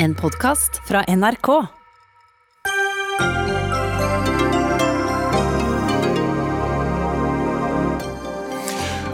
[0.00, 1.48] En podkast fra NRK.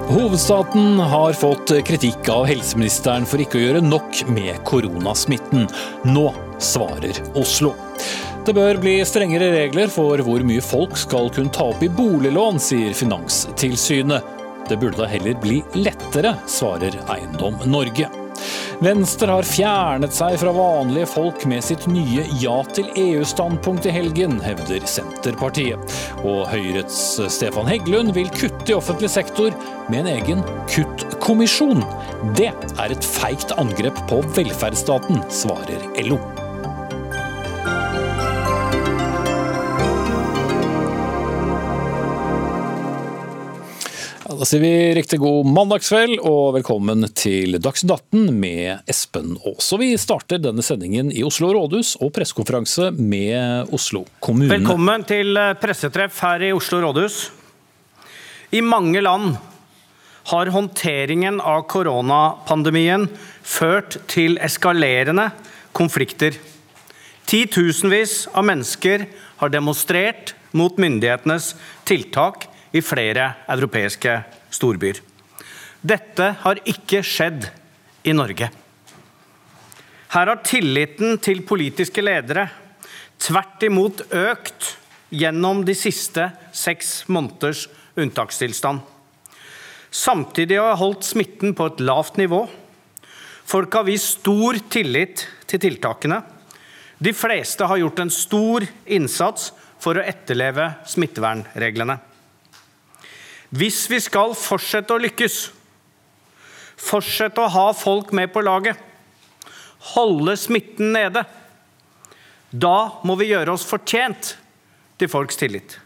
[0.09, 5.65] Hovedstaten har fått kritikk av helseministeren for ikke å gjøre nok med koronasmitten.
[6.05, 6.27] Nå
[6.61, 7.73] svarer Oslo.
[8.45, 12.61] Det bør bli strengere regler for hvor mye folk skal kunne ta opp i boliglån,
[12.61, 14.37] sier Finanstilsynet.
[14.69, 18.24] Det burde da heller bli lettere, svarer Eiendom Norge.
[18.85, 24.37] Venstre har fjernet seg fra vanlige folk med sitt nye ja til EU-standpunkt i helgen,
[24.45, 25.97] hevder Senterpartiet.
[26.21, 26.99] Og Høyrets
[27.33, 29.57] Stefan Heggelund vil kutte i offentlig sektor
[29.89, 30.45] med en egen
[30.75, 31.81] kuttkommisjon.
[32.37, 36.21] Det er et feigt angrep på velferdsstaten, svarer LO.
[44.45, 49.71] Da sier vi riktig god mandagskveld og velkommen til Dagsnytt 18 med Espen Aas.
[49.81, 54.51] Vi starter denne sendingen i Oslo rådhus og pressekonferanse med Oslo kommune.
[54.53, 57.31] Velkommen til eh, pressetreff her i Oslo rådhus.
[58.53, 59.39] I mange land
[60.35, 63.09] har håndteringen av koronapandemien
[63.41, 65.31] ført til eskalerende
[65.73, 66.37] konflikter.
[67.25, 69.09] Titusenvis av mennesker
[69.41, 71.55] har demonstrert mot myndighetenes
[71.89, 74.17] tiltak i flere europeiske
[74.55, 74.99] storbyer.
[75.85, 77.47] Dette har ikke skjedd
[78.05, 78.51] i Norge.
[80.15, 82.49] Her har tilliten til politiske ledere
[83.23, 84.75] tvert imot økt
[85.15, 87.67] gjennom de siste seks måneders
[87.99, 88.83] unntakstilstand.
[89.95, 92.45] Samtidig har holdt smitten på et lavt nivå.
[93.47, 96.23] Folk har vist stor tillit til tiltakene.
[96.99, 101.99] De fleste har gjort en stor innsats for å etterleve smittevernreglene.
[103.55, 105.37] Hvis vi skal fortsette å lykkes,
[106.81, 108.81] fortsette å ha folk med på laget,
[109.95, 111.23] holde smitten nede,
[112.51, 114.33] da må vi gjøre oss fortjent
[114.99, 115.77] til folks tillit.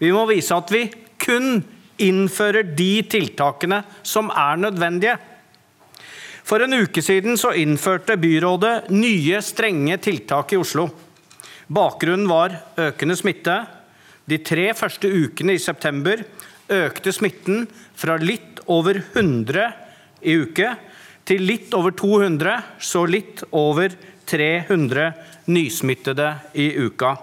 [0.00, 0.86] Vi må vise at vi
[1.20, 1.60] kun
[2.02, 5.18] innfører de tiltakene som er nødvendige.
[6.42, 10.88] For en uke siden så innførte byrådet nye, strenge tiltak i Oslo.
[11.72, 13.60] Bakgrunnen var økende smitte.
[14.28, 16.24] De tre første ukene i september
[16.72, 17.66] økte smitten
[17.98, 19.68] fra litt over 100
[20.22, 20.74] i uke
[21.28, 23.94] til litt over 200, så litt over
[24.26, 25.12] 300
[25.52, 26.28] nysmittede
[26.58, 27.16] i uka.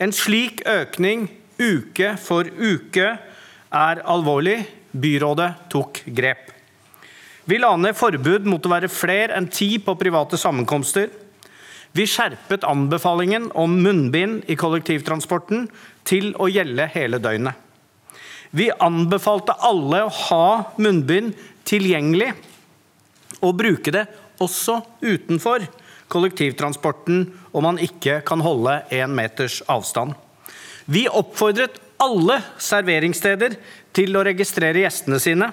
[0.00, 1.26] En slik økning
[1.60, 3.08] uke for uke
[3.70, 4.60] er alvorlig.
[4.90, 6.48] Byrådet tok grep.
[7.46, 11.06] Vi la ned forbud mot å være flere enn ti på private sammenkomster.
[11.94, 15.68] Vi skjerpet anbefalingen om munnbind i kollektivtransporten
[16.06, 17.69] til å gjelde hele døgnet.
[18.50, 20.46] Vi anbefalte alle å ha
[20.82, 21.36] munnbind
[21.68, 22.32] tilgjengelig
[23.40, 24.06] og bruke det
[24.42, 25.66] også utenfor
[26.10, 27.22] kollektivtransporten
[27.54, 30.16] om man ikke kan holde én meters avstand.
[30.90, 33.54] Vi oppfordret alle serveringssteder
[33.94, 35.50] til å registrere gjestene sine.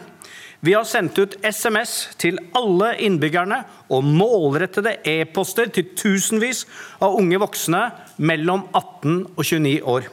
[0.65, 3.59] Vi har sendt ut SMS til alle innbyggerne
[3.93, 6.65] og målrettede e-poster til tusenvis
[6.97, 7.83] av unge voksne
[8.17, 10.07] mellom 18 og 29 år.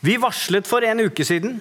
[0.00, 1.58] Vi varslet for en uke siden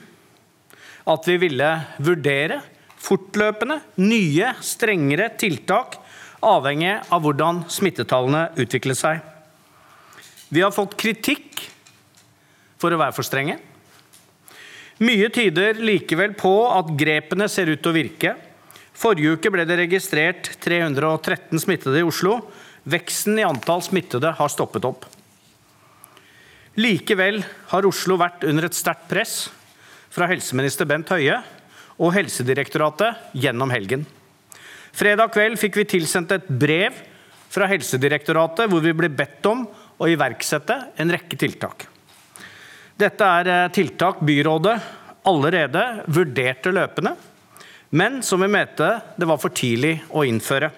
[1.07, 1.69] at vi ville
[2.03, 2.59] vurdere
[3.01, 5.97] fortløpende nye, strengere tiltak
[6.45, 9.23] avhengig av hvordan smittetallene utvikler seg.
[10.53, 11.63] Vi har fått kritikk
[12.77, 13.57] for å være for strenge.
[15.01, 18.35] Mye tyder likevel på at grepene ser ut til å virke.
[18.97, 22.39] Forrige uke ble det registrert 313 smittede i Oslo.
[22.89, 25.05] Veksten i antall smittede har stoppet opp.
[26.77, 27.39] Likevel
[27.71, 29.47] har Oslo vært under et sterkt press
[30.13, 31.39] fra helseminister Bent Høie
[31.97, 34.03] og Helsedirektoratet gjennom helgen.
[34.93, 36.93] Fredag kveld fikk vi tilsendt et brev
[37.49, 39.65] fra Helsedirektoratet hvor vi ble bedt om
[39.97, 41.87] å iverksette en rekke tiltak.
[42.97, 44.77] Dette er eh, tiltak byrådet
[45.27, 45.83] allerede
[46.13, 47.15] vurderte løpende,
[47.97, 50.69] men som vi mente det var for tidlig å innføre.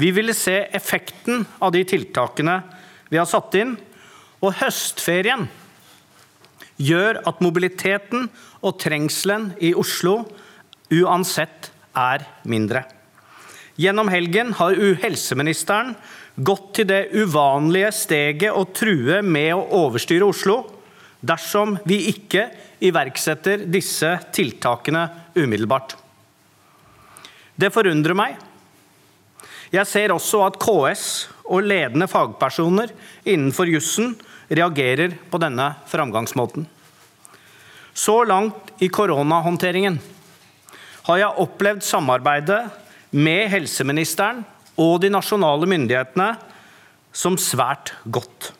[0.00, 2.62] Vi ville se effekten av de tiltakene
[3.12, 3.76] vi har satt inn,
[4.44, 5.46] og høstferien
[6.76, 8.26] gjør at mobiliteten
[8.64, 10.18] og trengselen i Oslo
[10.92, 12.84] uansett er mindre.
[13.80, 15.94] Gjennom helgen har helseministeren
[16.36, 20.60] gått til det uvanlige steget å true med å overstyre Oslo
[21.24, 22.48] dersom vi ikke
[22.84, 25.06] iverksetter disse tiltakene
[25.38, 25.96] umiddelbart.
[27.54, 28.34] Det forundrer meg.
[29.74, 31.06] Jeg ser også at KS
[31.50, 32.92] og ledende fagpersoner
[33.26, 34.14] innenfor jussen
[34.48, 36.66] reagerer på denne framgangsmåten.
[37.94, 40.00] Så langt i koronahåndteringen
[41.06, 42.62] har jeg opplevd samarbeidet
[43.14, 44.42] med helseministeren
[44.80, 46.32] og de nasjonale myndighetene
[47.14, 48.50] som svært godt.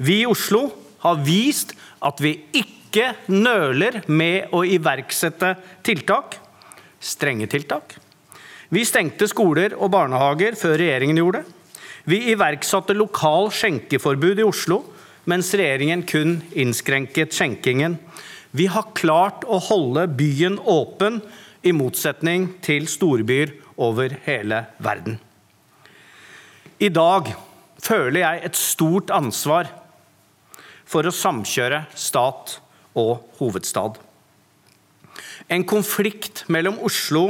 [0.00, 0.66] Vi i Oslo
[1.04, 5.54] har vist at vi ikke nøler med å iverksette
[5.86, 6.34] tiltak,
[6.98, 7.94] strenge tiltak.
[8.70, 11.59] Vi stengte skoler og barnehager før regjeringen gjorde det.
[12.08, 14.82] Vi iverksatte lokal skjenkeforbud i Oslo,
[15.28, 17.98] mens regjeringen kun innskrenket skjenkingen.
[18.56, 21.20] Vi har klart å holde byen åpen,
[21.60, 25.18] i motsetning til storbyer over hele verden.
[26.80, 27.28] I dag
[27.84, 29.68] føler jeg et stort ansvar
[30.88, 32.56] for å samkjøre stat
[32.96, 33.98] og hovedstad.
[35.52, 37.26] En konflikt mellom Oslo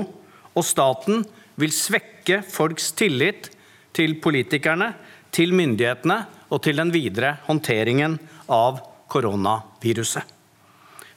[0.54, 1.24] og staten
[1.60, 3.50] vil svekke folks tillit
[3.96, 4.92] til politikerne,
[5.30, 6.18] til myndighetene
[6.50, 8.18] og til den videre håndteringen
[8.50, 10.22] av koronaviruset.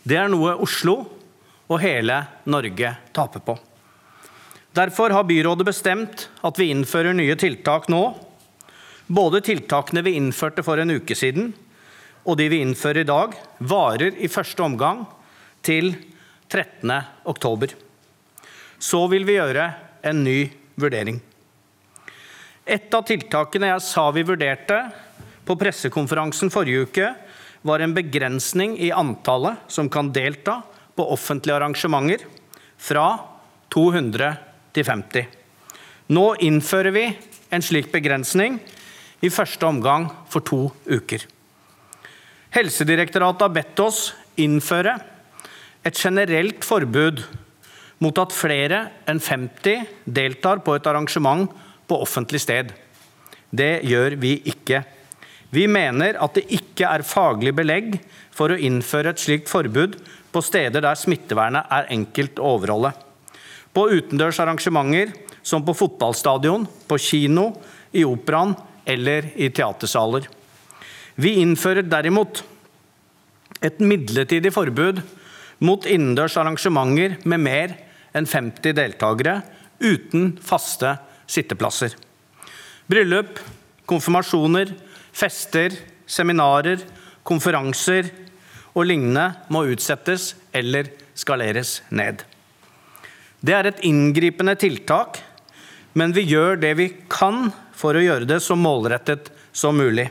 [0.03, 0.97] Det er noe Oslo
[1.71, 2.17] og hele
[2.51, 3.55] Norge taper på.
[4.73, 8.03] Derfor har byrådet bestemt at vi innfører nye tiltak nå.
[9.05, 11.51] Både tiltakene vi innførte for en uke siden,
[12.25, 15.03] og de vi innfører i dag, varer i første omgang
[15.65, 15.93] til
[16.49, 16.89] 13.
[17.29, 17.75] oktober.
[18.79, 19.69] Så vil vi gjøre
[20.03, 20.39] en ny
[20.79, 21.21] vurdering.
[22.63, 24.77] Et av tiltakene jeg sa vi vurderte
[25.43, 27.09] på pressekonferansen forrige uke,
[27.63, 30.61] var en begrensning i antallet som kan delta
[30.95, 32.23] på offentlige arrangementer,
[32.77, 33.07] fra
[33.71, 34.33] 200
[34.75, 35.27] til 50.
[36.11, 37.05] Nå innfører vi
[37.53, 38.59] en slik begrensning,
[39.23, 41.23] i første omgang for to uker.
[42.51, 44.01] Helsedirektoratet har bedt oss
[44.35, 44.97] innføre
[45.83, 47.23] et generelt forbud
[48.03, 51.47] mot at flere enn 50 deltar på et arrangement
[51.87, 52.71] på offentlig sted.
[53.53, 54.81] Det gjør vi ikke.
[55.53, 57.97] Vi mener at det ikke er faglig belegg
[58.33, 59.99] for å innføre et slikt forbud
[60.33, 62.93] på steder der smittevernet er enkelt å overholde.
[63.73, 65.13] På utendørs arrangementer
[65.45, 67.51] som på fotballstadion, på kino,
[67.93, 68.55] i operaen
[68.89, 70.25] eller i teatersaler.
[71.15, 72.41] Vi innfører derimot
[73.61, 75.03] et midlertidig forbud
[75.63, 77.75] mot innendørs arrangementer med mer
[78.17, 79.41] enn 50 deltakere
[79.83, 80.95] uten faste
[81.29, 81.95] sitteplasser.
[82.89, 83.39] Bryllup,
[83.89, 84.73] konfirmasjoner,
[85.13, 85.75] fester,
[86.05, 86.81] seminarer,
[87.23, 88.09] konferanser
[88.73, 92.23] og lignende må utsettes eller skaleres ned.
[93.43, 95.19] Det er et inngripende tiltak,
[95.93, 100.07] men vi gjør det vi kan for å gjøre det så målrettet som mulig.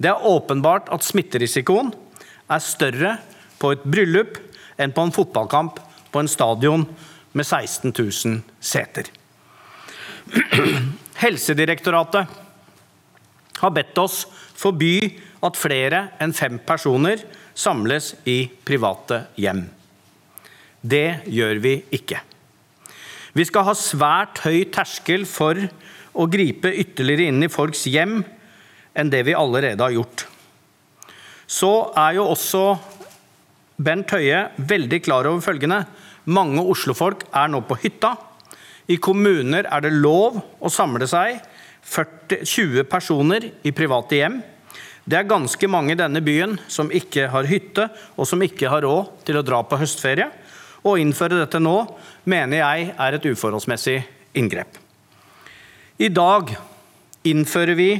[0.00, 1.92] Det er åpenbart at smitterisikoen
[2.50, 3.16] er større
[3.60, 4.40] på et bryllup
[4.80, 5.78] enn på en fotballkamp
[6.12, 6.86] på en stadion
[7.32, 9.08] med 16 000 seter.
[11.22, 12.38] Helsedirektoratet
[13.62, 14.24] har bedt oss
[14.58, 14.96] forby
[15.42, 17.22] at flere enn fem personer
[17.54, 19.64] samles i private hjem.
[20.82, 22.18] Det gjør vi ikke.
[23.32, 25.56] Vi skal ha svært høy terskel for
[26.12, 28.20] å gripe ytterligere inn i folks hjem
[28.98, 30.26] enn det vi allerede har gjort.
[31.48, 32.64] Så er jo også
[33.82, 35.80] Bent Høie veldig klar over følgende.
[36.30, 38.12] Mange oslofolk er nå på hytta.
[38.90, 41.38] I kommuner er det lov å samle seg
[41.82, 44.40] 40, 20 personer i private hjem.
[45.04, 48.84] Det er ganske mange i denne byen som ikke har hytte, og som ikke har
[48.86, 50.28] råd til å dra på høstferie.
[50.82, 51.76] Å innføre dette nå
[52.26, 54.00] mener jeg er et uforholdsmessig
[54.38, 54.78] inngrep.
[56.02, 56.54] I dag
[57.28, 57.90] innfører vi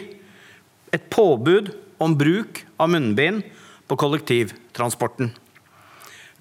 [0.93, 1.71] et påbud
[2.03, 3.45] om bruk av munnbind
[3.87, 5.31] på kollektivtransporten.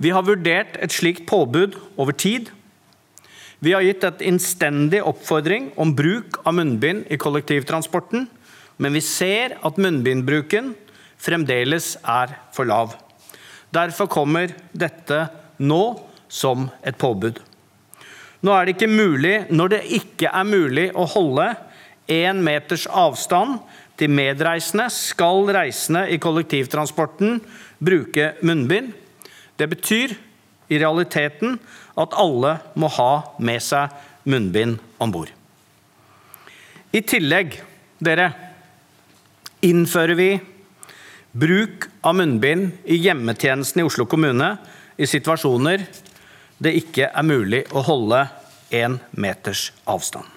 [0.02, 2.50] Vi har vurdert et slikt påbud over tid.
[3.62, 8.26] Vi har gitt et innstendig oppfordring om bruk av munnbind i kollektivtransporten
[8.82, 10.74] men vi ser at munnbindbruken
[11.22, 12.96] fremdeles er for lav.
[13.72, 15.28] Derfor kommer dette
[15.62, 15.84] nå
[16.32, 17.38] som et påbud.
[18.42, 21.54] Nå er det ikke mulig, Når det ikke er mulig å holde
[22.10, 23.60] én meters avstand
[23.98, 27.40] til medreisende, skal reisende i kollektivtransporten
[27.78, 28.94] bruke munnbind.
[29.58, 30.18] Det betyr
[30.70, 31.60] i realiteten
[32.00, 33.12] at alle må ha
[33.44, 33.92] med seg
[34.30, 35.32] munnbind om bord.
[36.92, 37.56] I tillegg,
[38.04, 38.32] dere,
[39.64, 40.30] innfører vi
[41.32, 44.56] bruk av munnbind i hjemmetjenesten i Oslo kommune
[44.98, 45.86] i situasjoner
[46.62, 48.26] det ikke er mulig å holde
[48.76, 50.28] én meters avstand.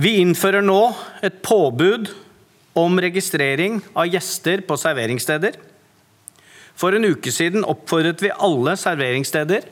[0.00, 0.80] Vi innfører nå
[1.20, 2.08] et påbud
[2.80, 5.58] om registrering av gjester på serveringssteder.
[6.82, 9.68] For en uke siden oppfordret vi alle serveringssteder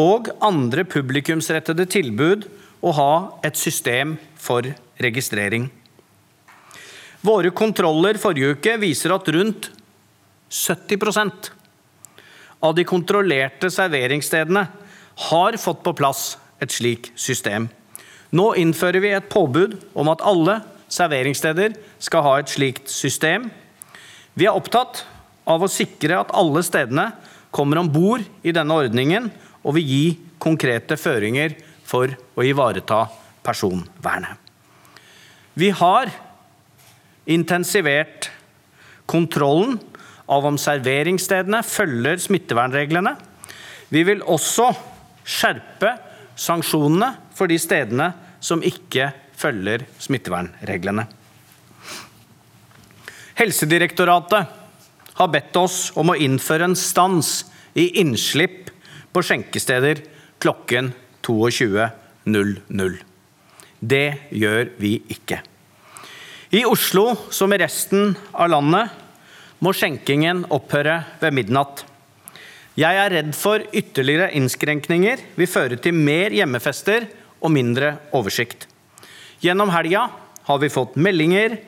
[0.00, 2.44] og andre publikumsrettede tilbud
[2.84, 3.12] å ha
[3.46, 4.68] et system for
[5.00, 5.70] registrering.
[7.24, 9.70] Våre kontroller forrige uke viser at rundt
[10.52, 11.50] 70%
[12.68, 14.66] av de kontrollerte serveringsstedene
[15.30, 17.70] har fått på plass et slikt system.
[18.36, 20.58] Nå innfører vi et påbud om at alle
[20.92, 23.48] serveringssteder skal ha et slikt system.
[24.36, 25.06] Vi er opptatt
[25.50, 27.10] av å sikre at alle stedene
[27.50, 29.28] kommer om bord i denne ordningen,
[29.66, 30.04] og vil gi
[30.40, 33.02] konkrete føringer for å ivareta
[33.44, 34.38] personvernet.
[35.58, 36.08] Vi har
[37.30, 38.30] intensivert
[39.10, 39.78] kontrollen
[40.30, 43.16] av om serveringsstedene følger smittevernreglene.
[43.90, 44.70] Vi vil også
[45.26, 45.96] skjerpe
[46.38, 51.04] sanksjonene for de stedene som ikke følger smittevernreglene.
[53.40, 54.59] Helsedirektoratet
[55.20, 57.44] har bedt oss om å innføre en stans
[57.76, 58.70] i innslipp
[59.12, 60.00] på skjenkesteder
[60.40, 60.92] klokken
[61.26, 62.96] 22.00.
[63.80, 65.40] Det gjør vi ikke.
[66.56, 68.88] I Oslo, som i resten av landet,
[69.60, 71.84] må skjenkingen opphøre ved midnatt.
[72.80, 77.06] Jeg er redd for ytterligere innskrenkninger vil føre til mer hjemmefester
[77.44, 78.64] og mindre oversikt.
[79.44, 80.06] Gjennom helga
[80.48, 81.58] har vi fått meldinger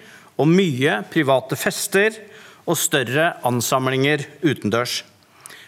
[0.41, 2.17] om mye private fester
[2.67, 5.03] og større ansamlinger utendørs.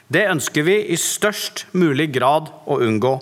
[0.08, 3.14] Det ønsker vi i størst mulig grad å unngå.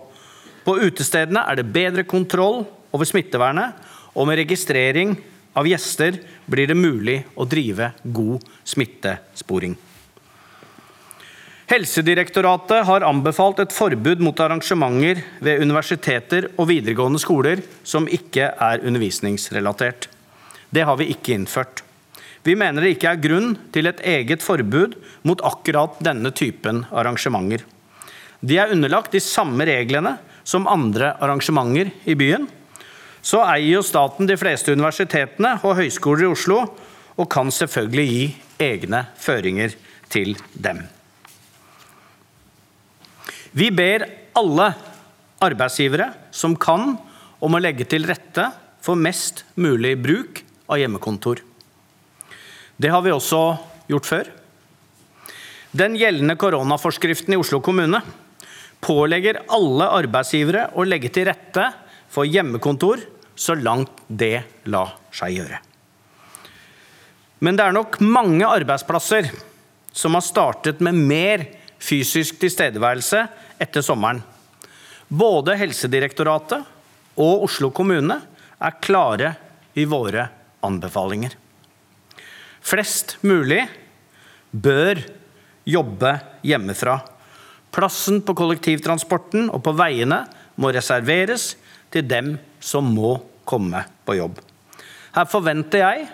[0.66, 3.72] På utestedene er det bedre kontroll over smittevernet,
[4.12, 5.14] og med registrering
[5.56, 6.18] av gjester
[6.50, 9.76] blir det mulig å drive god smittesporing.
[11.72, 18.84] Helsedirektoratet har anbefalt et forbud mot arrangementer ved universiteter og videregående skoler som ikke er
[18.84, 20.10] undervisningsrelatert.
[20.68, 21.80] Det har vi ikke innført.
[22.42, 24.96] Vi mener det ikke er grunn til et eget forbud
[25.28, 27.62] mot akkurat denne typen arrangementer.
[28.42, 32.49] De er underlagt de samme reglene som andre arrangementer i byen,
[33.22, 36.64] så eier jo staten de fleste universitetene og høyskoler i Oslo,
[37.14, 38.25] og kan selvfølgelig gi
[38.64, 39.76] egne føringer
[40.11, 40.80] til dem.
[43.52, 44.72] Vi ber alle
[45.44, 46.96] arbeidsgivere som kan,
[47.42, 48.49] om å legge til rette
[48.82, 51.42] for mest mulig bruk av hjemmekontor.
[52.82, 53.40] Det har vi også
[53.86, 54.28] gjort før.
[55.70, 58.00] Den gjeldende koronaforskriften i Oslo kommune
[58.82, 61.68] pålegger alle arbeidsgivere å legge til rette
[62.10, 63.04] for hjemmekontor
[63.38, 65.60] så langt det lar seg gjøre.
[67.42, 69.30] Men det er nok mange arbeidsplasser
[69.94, 71.44] som har startet med mer
[71.82, 73.22] fysisk tilstedeværelse
[73.62, 74.24] etter sommeren.
[75.06, 76.66] Både Helsedirektoratet
[77.22, 78.18] og Oslo kommune
[78.58, 79.34] er klare
[79.78, 80.26] i våre
[80.66, 81.41] anbefalinger.
[82.62, 83.64] Flest mulig
[84.52, 85.00] bør
[85.69, 86.14] jobbe
[86.47, 87.00] hjemmefra.
[87.73, 90.23] Plassen på kollektivtransporten og på veiene
[90.61, 91.54] må reserveres
[91.92, 93.16] til dem som må
[93.49, 94.38] komme på jobb.
[95.12, 96.09] Her forventer jeg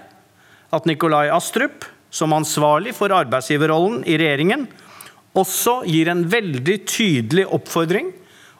[0.74, 4.66] at Nikolai Astrup, som ansvarlig for arbeidsgiverrollen i regjeringen,
[5.38, 8.10] også gir en veldig tydelig oppfordring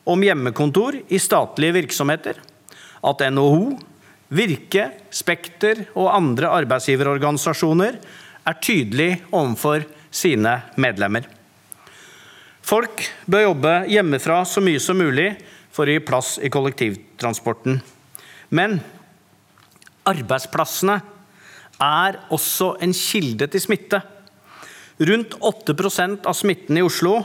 [0.08, 2.38] om hjemmekontor i statlige virksomheter.
[3.04, 3.78] At NHO,
[4.28, 7.96] Virke, Spekter og andre arbeidsgiverorganisasjoner
[8.48, 11.24] er tydelige overfor sine medlemmer.
[12.68, 15.30] Folk bør jobbe hjemmefra så mye som mulig
[15.72, 17.78] for å gi plass i kollektivtransporten.
[18.52, 18.76] Men
[20.08, 20.98] arbeidsplassene
[21.80, 24.02] er også en kilde til smitte.
[24.98, 27.20] Rundt 8% av smitten i Oslo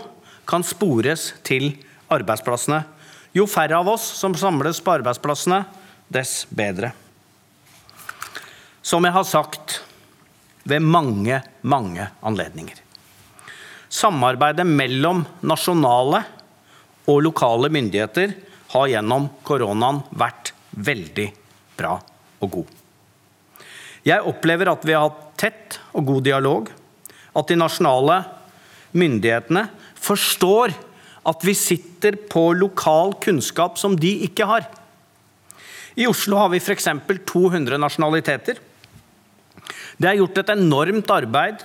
[0.48, 1.72] kan spores til
[2.14, 2.84] arbeidsplassene.
[3.34, 5.64] Jo færre av oss som samles på arbeidsplassene,
[6.14, 6.92] dess bedre.
[8.82, 9.82] Som jeg har sagt
[10.64, 12.80] ved mange, mange anledninger.
[13.94, 16.24] Samarbeidet mellom nasjonale
[17.10, 18.34] og lokale myndigheter
[18.74, 21.28] har gjennom koronaen vært veldig
[21.78, 21.98] bra
[22.42, 22.72] og god.
[24.04, 26.72] Jeg opplever at vi har hatt tett og god dialog,
[27.34, 28.24] at de nasjonale
[28.94, 29.68] myndighetene
[30.04, 30.74] forstår
[31.30, 34.68] at vi sitter på lokal kunnskap som de ikke har.
[35.96, 36.88] I Oslo har vi f.eks.
[37.30, 38.58] 200 nasjonaliteter.
[39.98, 41.62] Det er gjort et enormt arbeid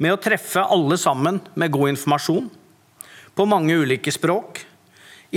[0.00, 2.48] med å treffe alle sammen med god informasjon
[3.36, 4.62] på mange ulike språk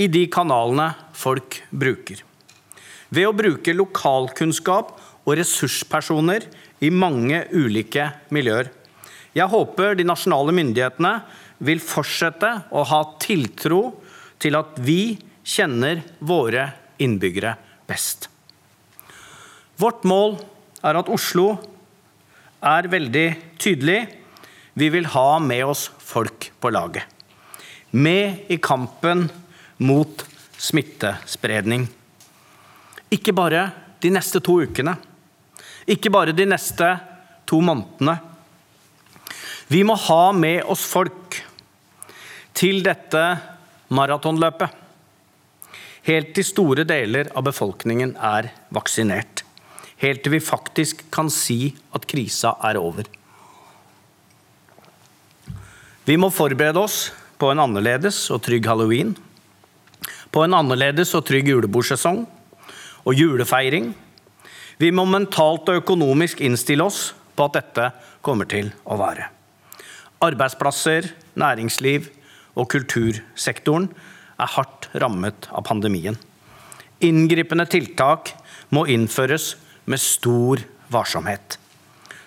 [0.00, 2.22] i de kanalene folk bruker.
[3.12, 6.46] Ved å bruke lokalkunnskap og ressurspersoner
[6.82, 8.70] i mange ulike miljøer.
[9.36, 11.12] Jeg håper de nasjonale myndighetene
[11.62, 13.82] vil fortsette å ha tiltro
[14.42, 16.70] til at vi kjenner våre
[17.02, 17.54] innbyggere
[17.92, 18.28] best.
[19.76, 20.38] Vårt mål
[20.82, 21.56] er at Oslo
[22.62, 23.28] er veldig
[23.60, 24.00] tydelig.
[24.78, 27.04] Vi vil ha med oss folk på laget.
[27.92, 29.26] Med i kampen
[29.82, 30.24] mot
[30.56, 31.88] smittespredning.
[33.12, 33.66] Ikke bare
[34.00, 34.94] de neste to ukene.
[35.90, 36.88] Ikke bare de neste
[37.48, 38.16] to månedene.
[39.72, 41.40] Vi må ha med oss folk
[42.56, 43.22] til dette
[43.92, 44.81] maratonløpet.
[46.08, 49.44] Helt til store deler av befolkningen er vaksinert.
[50.02, 53.06] Helt til vi faktisk kan si at krisa er over.
[56.02, 59.14] Vi må forberede oss på en annerledes og trygg halloween.
[60.34, 62.24] På en annerledes og trygg julebordsesong
[63.06, 63.92] og julefeiring.
[64.82, 67.90] Vi må mentalt og økonomisk innstille oss på at dette
[68.24, 69.28] kommer til å være.
[70.22, 71.06] Arbeidsplasser,
[71.38, 72.08] næringsliv
[72.58, 73.88] og kultursektoren
[74.42, 76.18] er hardt rammet av pandemien.
[77.02, 78.34] Inngripende tiltak
[78.74, 79.54] må innføres
[79.90, 81.58] med stor varsomhet.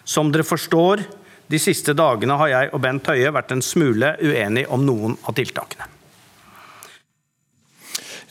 [0.04, 1.04] Som dere forstår,
[1.48, 5.38] de siste dagene har jeg og Bent Høie vært en smule uenige om noen av
[5.38, 5.95] tiltakene.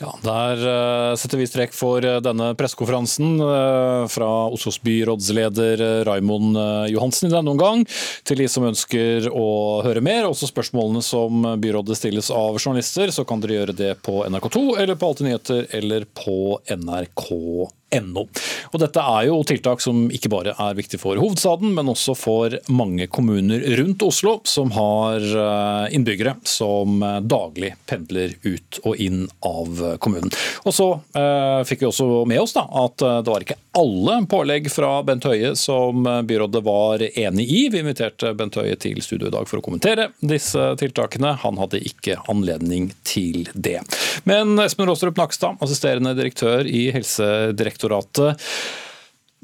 [0.01, 6.59] Ja, Der uh, setter vi strek for uh, denne pressekonferansen uh, fra Oslos byrådsleder Raimond
[6.91, 7.85] Johansen i denne omgang.
[8.27, 9.47] Til de som ønsker å
[9.85, 14.21] høre mer, også spørsmålene som byrådet stilles av journalister, så kan dere gjøre det på
[14.27, 17.74] NRK2 eller på Alltid nyheter eller på NRK1.
[17.93, 18.25] No.
[18.73, 22.55] Og dette er jo tiltak som ikke bare er viktig for hovedstaden, men også for
[22.67, 29.23] mange kommuner rundt Oslo som har eh, innbyggere som eh, daglig pendler ut og inn
[29.47, 30.33] av kommunen.
[30.65, 34.67] Og så eh, fikk vi også med oss da, at det var ikke alle pålegg
[34.71, 37.61] fra Bent Høie som byrådet var enig i.
[37.71, 41.35] Vi inviterte Bent Høie til studio i dag for å kommentere disse tiltakene.
[41.43, 43.81] Han hadde ikke anledning til det.
[44.27, 48.41] Men Espen Råstrup Nakstad, assisterende direktør i Helsedirektoratet Helsedirektoratet.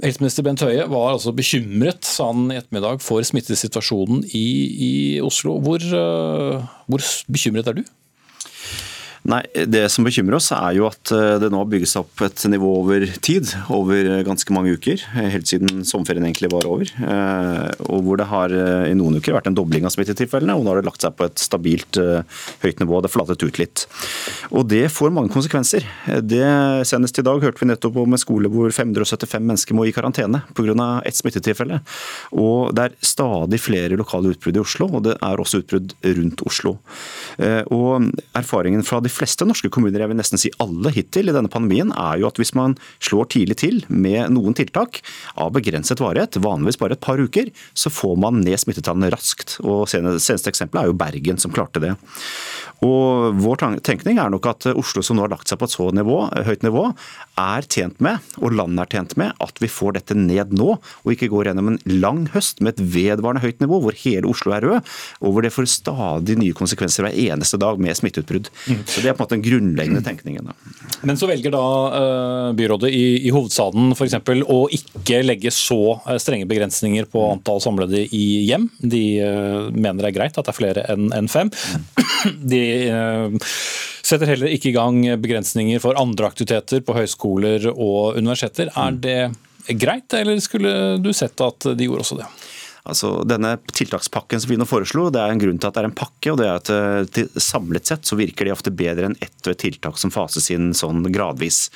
[0.01, 4.45] Helseminister Bent Høie var altså bekymret sa han i ettermiddag, for smittesituasjonen i,
[4.81, 5.60] i Oslo.
[5.62, 7.83] Hvor, eh, hvor bekymret er du?
[9.31, 12.71] Nei, Det som bekymrer oss, er jo at eh, det nå bygges opp et nivå
[12.81, 13.47] over tid.
[13.71, 15.03] Over ganske mange uker.
[15.15, 16.89] Helt siden sommerferien egentlig var over.
[16.89, 20.65] Eh, og hvor det har eh, i noen uker vært en dobling av smittetilfellene, og
[20.65, 22.00] nå har det lagt seg på et stabilt
[22.63, 23.00] høyt nivå.
[23.03, 23.85] Det flatet ut litt.
[24.51, 25.85] Og det får mange konsekvenser.
[26.25, 26.43] Det
[26.88, 30.43] Senest i dag hørte vi nettopp om en skole hvor 575 mennesker må i karantene
[30.57, 30.89] pga.
[31.05, 31.81] ett smittetilfelle.
[32.35, 36.44] Og det er stadig flere lokale utbrudd i Oslo, og det er også utbrudd rundt
[36.48, 36.77] Oslo.
[37.72, 41.51] Og erfaringen fra de fleste norske kommuner, jeg vil nesten si alle hittil i denne
[41.51, 45.01] pandemien, er jo at hvis man slår tidlig til med noen tiltak
[45.40, 49.60] av begrenset varighet, vanligvis bare et par uker, så får man ned smittetallene raskt.
[49.64, 51.96] Og Seneste eksempel er jo Bergen som klarte det.
[52.81, 55.88] Og Vår tenkning er nok at Oslo som nå har lagt seg på et så
[55.94, 56.88] nivå, høyt nivå,
[57.40, 61.14] er tjent med, og landet er tjent med, at vi får dette ned nå, og
[61.14, 64.66] ikke går gjennom en lang høst med et vedvarende høyt nivå, hvor hele Oslo er
[64.66, 68.50] rød, og hvor det får stadig nye konsekvenser hver eneste dag med smitteutbrudd.
[68.66, 68.81] Mm.
[69.01, 70.50] Så Det er på en måte den grunnleggende tenkningen.
[70.51, 70.53] Da.
[71.07, 74.18] Men så velger da uh, byrådet i, i hovedstaden f.eks.
[74.46, 78.70] å ikke legge så eh, strenge begrensninger på antall samlede i hjem.
[78.77, 81.50] De uh, mener det er greit at det er flere enn en fem.
[81.50, 81.87] Mm.
[82.51, 82.64] De
[84.05, 88.70] setter heller ikke i gang begrensninger for andre aktiviteter på høyskoler og universiteter.
[88.77, 89.20] Er det
[89.81, 92.29] greit, eller skulle du sett at de gjorde også det?
[92.81, 95.89] Altså, denne tiltakspakken som vi nå foreslo, det er en grunn til at det er
[95.91, 96.31] en pakke.
[96.33, 99.98] og det er at til, Samlet sett så virker de ofte bedre enn ett tiltak
[100.01, 101.70] som fases inn sånn gradvis.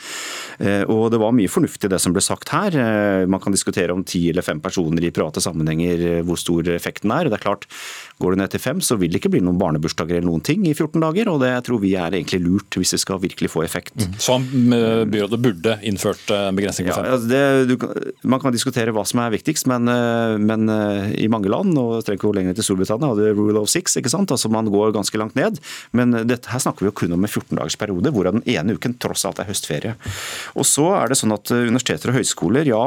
[0.59, 2.75] Eh, og Det var mye fornuftig det som ble sagt her.
[2.75, 7.13] Eh, man kan diskutere om ti eller fem personer i private sammenhenger hvor stor effekten
[7.13, 7.29] er.
[7.29, 7.69] Det er klart,
[8.15, 10.61] Går du ned til fem, så vil det ikke bli noen barnebursdager eller noen ting
[10.69, 11.27] i 14 dager.
[11.27, 13.91] og Det tror vi er egentlig lurt hvis det skal virkelig få effekt.
[13.99, 14.13] Mm.
[14.23, 14.37] Så
[15.11, 16.23] byrådet burde innført
[16.55, 17.09] begrensning på fem?
[17.09, 19.91] Ja, altså det, du, Man kan diskutere hva som er viktigst, men,
[20.47, 20.71] men
[21.19, 23.97] i mange land, og trenger ikke gå lenger til Storbritannia, hadde rule of six.
[23.99, 24.31] ikke sant?
[24.31, 25.59] Altså Man går ganske langt ned.
[25.95, 28.97] Men dette her snakker vi jo kun om en 14-dagers periode, hvorav den ene uken
[29.01, 29.95] tross alt er høstferie.
[30.55, 32.81] Og så er det sånn at Universiteter og høyskoler, ja,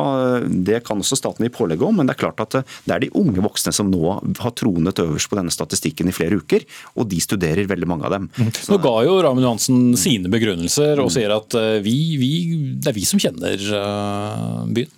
[0.49, 3.12] det kan også staten gi pålegg om, men det er klart at det er de
[3.18, 6.64] unge voksne som nå har tronet øverst på denne statistikken i flere uker,
[6.99, 8.29] og de studerer veldig mange av dem.
[8.53, 12.33] Så, Nå ga jo Ramin Johansen sine begrunnelser og sier at eh, vi, vi,
[12.79, 14.94] det er vi som kjenner eh, byen.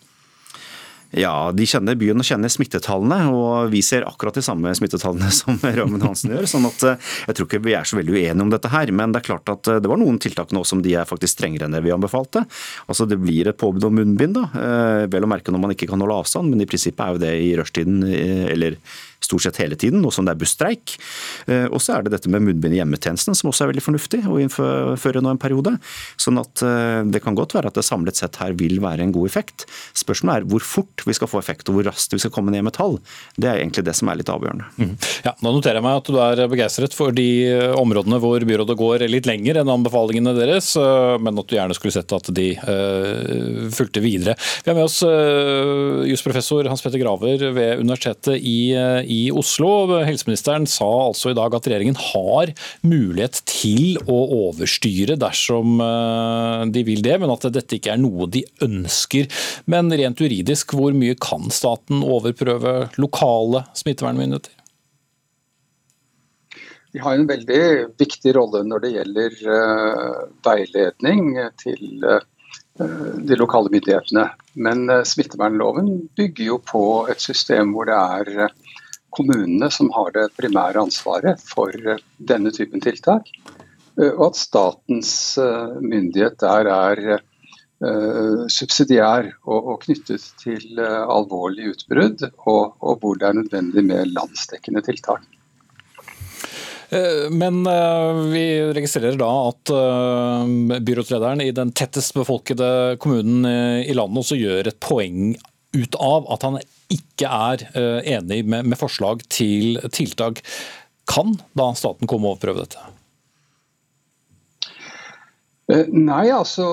[1.17, 5.59] Ja, De kjenner byen og kjenner smittetallene, og vi ser akkurat de samme smittetallene som
[5.59, 6.47] Raymond Hansen gjør.
[6.51, 9.15] sånn at eh, Jeg tror ikke vi er så veldig uenige om dette her, men
[9.15, 11.67] det er klart at eh, det var noen tiltak nå som de er faktisk strengere
[11.67, 12.45] enn det vi anbefalte.
[12.87, 14.47] Altså Det blir et påbud om munnbind, da.
[14.55, 17.25] Eh, vel å merke når man ikke kan holde avstand, men i prinsippet er jo
[17.27, 18.79] det i rushtiden eller
[19.25, 20.97] stort sett hele tiden, nå som det er busstreik.
[21.47, 24.23] Eh, og så er det dette med munnbind i hjemmetjenesten, som også er veldig fornuftig
[24.27, 25.77] å innføre nå en periode.
[26.21, 29.15] Sånn at eh, det kan godt være at det samlet sett her vil være en
[29.15, 29.67] god effekt.
[29.99, 32.65] Spørsmålet er hvor fort vi skal få effekt, og hvor raskt vi skal komme ned
[32.67, 32.99] med tall.
[33.37, 34.69] Det er egentlig det som er litt avgjørende.
[34.81, 34.95] Mm.
[35.27, 38.79] Ja, Nå noterer jeg meg at du er begeistret for de eh, områdene hvor byrådet
[38.81, 40.73] går litt lenger enn anbefalingene deres,
[41.21, 42.47] men at du gjerne skulle sett at de
[43.75, 44.35] fulgte videre.
[44.65, 45.01] Vi har med oss
[46.11, 48.73] jusprofessor Hans Petter Graver ved Universitetet i,
[49.11, 49.71] i Oslo.
[50.07, 52.55] Helseministeren sa altså i dag at regjeringen har
[52.87, 55.83] mulighet til å overstyre dersom
[56.71, 59.29] de vil det, men at dette ikke er noe de ønsker.
[59.71, 64.57] Men rent juridisk, hvor mye kan staten overprøve lokale smittevernmyndigheter?
[66.93, 67.63] De har en veldig
[68.01, 72.19] viktig rolle når det gjelder uh, veiledning til uh,
[72.81, 74.27] de lokale myndighetene.
[74.67, 78.51] Men smittevernloven bygger jo på et system hvor det er
[79.17, 81.75] kommunene som har det primære ansvaret for
[82.19, 83.29] denne typen tiltak.
[84.01, 85.11] Og at statens
[85.83, 87.19] myndighet der er
[88.53, 95.27] subsidiær og, knyttet til alvorlige utbrudd, og, hvor det er nødvendig med landsdekkende tiltak.
[96.91, 98.45] Eh, men eh, vi
[98.75, 104.81] registrerer da at eh, byrådslederen i den tettest befolkede kommunen i landet også gjør et
[104.83, 105.37] poeng
[105.77, 106.59] ut av at han
[106.91, 107.67] ikke er
[108.19, 110.41] enig med, forslag til tiltak.
[111.11, 112.91] Kan da staten komme og overprøve dette?
[115.71, 116.65] Nei, altså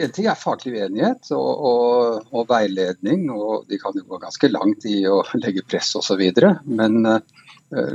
[0.00, 4.48] En ting er faglig uenighet og, og, og, veiledning, og de kan jo gå ganske
[4.52, 6.22] langt i å legge press osv.
[6.64, 7.20] Men uh,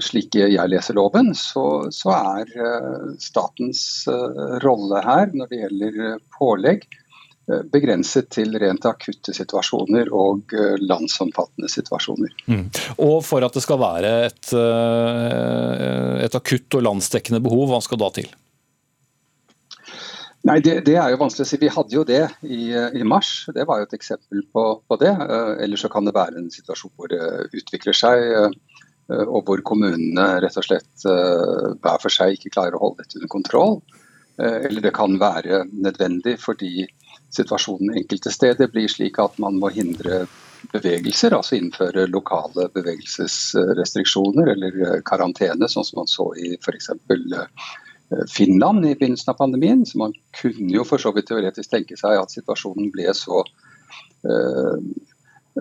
[0.04, 6.00] slik jeg leser loven, så, så er uh, statens uh, rolle her når det gjelder
[6.38, 6.86] pålegg,
[7.72, 10.52] begrenset til rent akutte situasjoner og
[10.84, 12.34] landsomfattende situasjoner.
[12.52, 12.66] Mm.
[13.06, 14.50] Og For at det skal være et,
[16.26, 18.28] et akutt og landsdekkende behov, hva skal da til?
[20.48, 21.60] Nei, det, det, er jo vanskelig å si.
[21.60, 23.32] Vi hadde jo det i, i mars.
[23.56, 25.16] Det var jo et eksempel på, på det.
[25.64, 27.24] Eller så kan det være en situasjon hvor det
[27.56, 28.52] utvikler seg
[29.12, 33.04] Eh, og hvor kommunene rett og slett eh, hver for seg ikke klarer å holde
[33.04, 33.80] dette under kontroll.
[34.38, 36.88] Eh, eller det kan være nødvendig fordi
[37.38, 40.26] situasjonen enkelte steder blir slik at man må hindre
[40.74, 46.90] bevegelser, altså innføre lokale bevegelsesrestriksjoner eller karantene, sånn som man så i f.eks.
[48.32, 49.86] Finland i begynnelsen av pandemien.
[49.86, 53.44] Så man kunne jo for så vidt teoretisk tenke seg at situasjonen ble så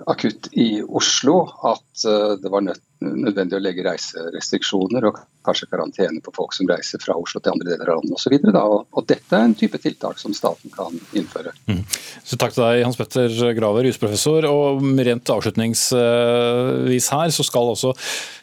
[0.06, 6.32] akutt i Oslo at eh, det var nødvendig å legge reiserestriksjoner og kanskje karantene på
[6.36, 8.36] folk som reiser fra Oslo til andre deler av landet osv.
[8.50, 11.54] Og, og dette er en type tiltak som staten kan innføre.
[11.70, 11.82] Mm.
[12.26, 14.48] Så Takk til deg, Hans Petter Graver, jusprofessor.
[14.50, 17.94] Og rent avslutningsvis her, så skal også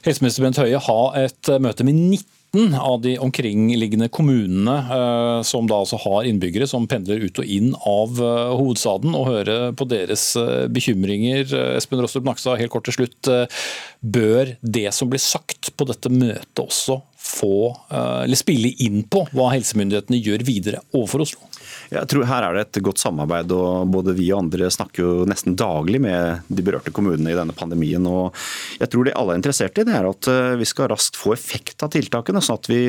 [0.05, 5.65] helseminister Bent Høie ha et møte med 19 13 av de omkringliggende kommunene eh, som
[5.67, 9.87] da altså har innbyggere som pendler ut og inn av eh, hovedstaden, og høre på
[9.89, 11.49] deres eh, bekymringer.
[11.77, 13.31] Espen Rostrup Nakstad, helt kort til slutt.
[14.01, 19.47] Bør det som blir sagt på dette møtet også få, eller spille inn på hva
[19.53, 21.52] helsemyndighetene gjør videre overfor Oslo?
[21.91, 23.51] Jeg tror Her er det et godt samarbeid.
[23.51, 27.55] og Både vi og andre snakker jo nesten daglig med de berørte kommunene i denne
[27.55, 28.05] pandemien.
[28.07, 28.33] og
[28.79, 31.33] Jeg tror de alle er interessert i det er at eh, vi skal raskt få
[31.33, 32.79] effekt av tiltakene, sånn at vi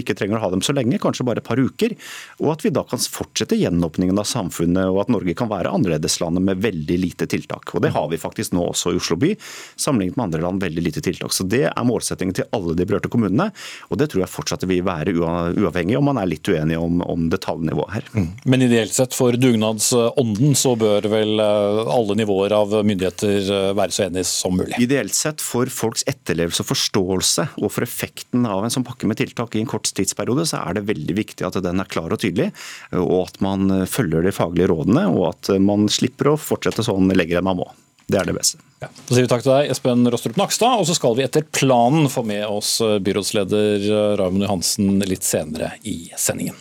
[0.00, 1.96] ikke trenger å ha dem så lenge, kanskje bare et par uker.
[2.42, 6.44] Og at vi da kan fortsette gjenåpningen av samfunnet, og at Norge kan være annerledeslandet
[6.44, 7.74] med veldig lite tiltak.
[7.74, 9.34] Og Det har vi faktisk nå også i Oslo by,
[9.76, 10.62] sammenlignet med andre land.
[10.62, 11.32] veldig lite tiltak.
[11.32, 13.50] Så Det er målsettingen til alle de berørte kommunene,
[13.90, 17.28] og det tror jeg fortsatt vil være uavhengig om man er litt uenig om, om
[17.30, 18.08] detaljnivået her.
[18.14, 18.28] Mm.
[18.46, 23.94] Men ideelt sett for dugnadsånden så bør vel eh, alle nivåer av myndigheter eh, være
[23.94, 24.76] så enige som mulig?
[24.82, 29.18] Ideelt sett for folks etterlevelse og forståelse og for effekten av en sånn pakke med
[29.18, 32.22] tiltak i en kort tidsperiode, så er det veldig viktig at den er klar og
[32.22, 32.52] tydelig,
[32.94, 37.40] og at man følger de faglige rådene, og at man slipper å fortsette sånn lenger
[37.40, 37.68] enn man må.
[38.06, 38.62] Det er det beste.
[38.78, 40.78] Ja, da sier vi takk til deg, Espen Rostrup Nakstad.
[40.78, 43.90] Og så skal vi etter planen få med oss byrådsleder
[44.22, 46.54] Raymond Johansen litt senere i sendingen.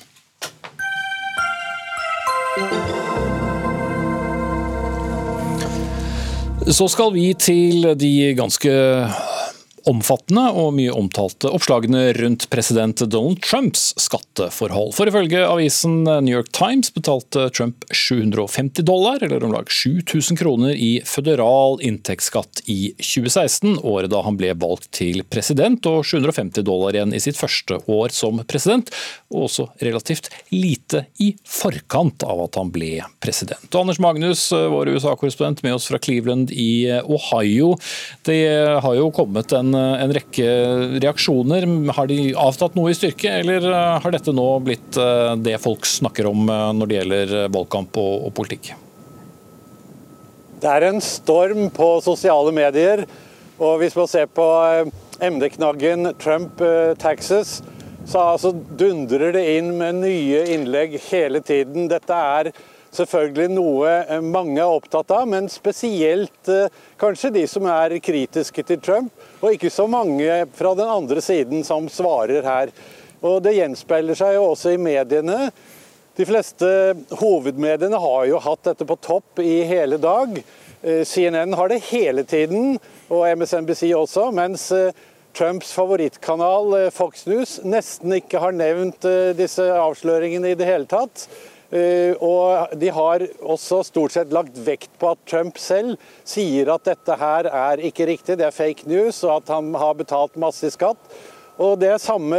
[6.72, 8.72] Så skal vi til de ganske
[9.90, 14.94] omfattende og mye omtalte oppslagene rundt president Donald Trumps skatteforhold.
[14.98, 20.74] For ifølge avisen New York Times betalte Trump 750 dollar, eller om lag 7000 kroner,
[20.76, 26.98] i føderal inntektsskatt i 2016, året da han ble valgt til president, og 750 dollar
[26.98, 28.92] igjen i sitt første år som president,
[29.34, 33.68] og også relativt lite i forkant av at han ble president.
[33.72, 37.76] Og Anders Magnus, vår USA-korrespondent med oss fra Cleveland i Ohio.
[38.26, 38.42] Det
[38.82, 40.48] har jo kommet en en rekke
[41.04, 41.68] reaksjoner.
[41.98, 45.88] Har de avtatt noe i styrke, eller eh, har dette nå blitt eh, det folk
[45.90, 48.74] snakker om eh, når det gjelder valgkamp og, og politikk?
[50.64, 53.06] Det er en storm på sosiale medier.
[53.56, 54.46] Og hvis man ser på
[55.24, 56.60] MD-knaggen Trump
[57.00, 57.62] taxes,
[58.06, 61.88] så altså dundrer det inn med nye innlegg hele tiden.
[61.92, 62.52] Dette er
[62.98, 66.50] selvfølgelig noe mange er opptatt av, men spesielt
[67.02, 71.66] kanskje de som er kritiske til Trump, og ikke så mange fra den andre siden
[71.68, 72.74] som svarer her.
[73.26, 75.50] Og Det gjenspeiler seg jo også i mediene.
[76.16, 76.68] De fleste
[77.20, 80.38] hovedmediene har jo hatt dette på topp i hele dag.
[80.86, 82.78] CNN har det hele tiden,
[83.10, 84.32] og MSNBC også.
[84.32, 84.72] mens
[85.36, 90.88] Trumps favorittkanal eh, Fox News nesten ikke har nevnt eh, disse avsløringene i det hele
[90.88, 91.26] tatt.
[91.74, 95.96] Eh, og de har også stort sett lagt vekt på at Trump selv
[96.28, 99.98] sier at dette her er ikke riktig, det er fake news, og at han har
[99.98, 101.00] betalt masse skatt.
[101.62, 102.38] Og Det samme,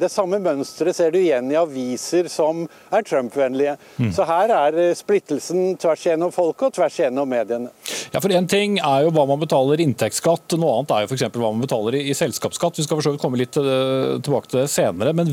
[0.00, 3.76] det samme mønsteret ser du igjen i aviser som er Trump-vennlige.
[3.98, 4.12] Mm.
[4.16, 7.72] Så her er eh, splittelsen tvers igjennom folket og tvers igjennom mediene.
[8.14, 11.10] Ja, for Én ting er jo hva man betaler i inntektsskatt, noe annet er jo
[11.10, 11.26] f.eks.
[11.34, 12.78] hva man betaler i selskapsskatt.
[12.80, 15.12] Vi skal for komme litt eh, tilbake til det senere.
[15.16, 15.32] Men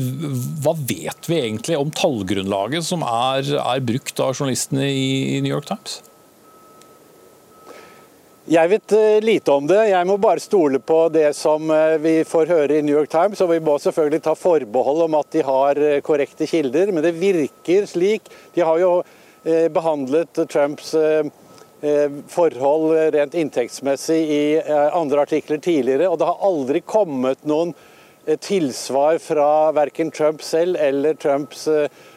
[0.64, 5.70] hva vet vi egentlig om tallgrunnlaget som er, er brukt av journalistene i New York
[5.70, 6.02] Times?
[8.46, 9.88] Jeg vet eh, lite om det.
[9.90, 13.40] Jeg må bare stole på det som eh, vi får høre i New York Times.
[13.42, 16.92] Og vi må selvfølgelig ta forbehold om at de har eh, korrekte kilder.
[16.94, 18.30] Men det virker slik.
[18.54, 18.92] De har jo
[19.46, 20.88] behandlet Trumps
[22.34, 27.70] forhold rent inntektsmessig i andre artikler tidligere, og det har aldri kommet noen
[28.42, 31.68] tilsvar fra verken Trump selv eller Trumps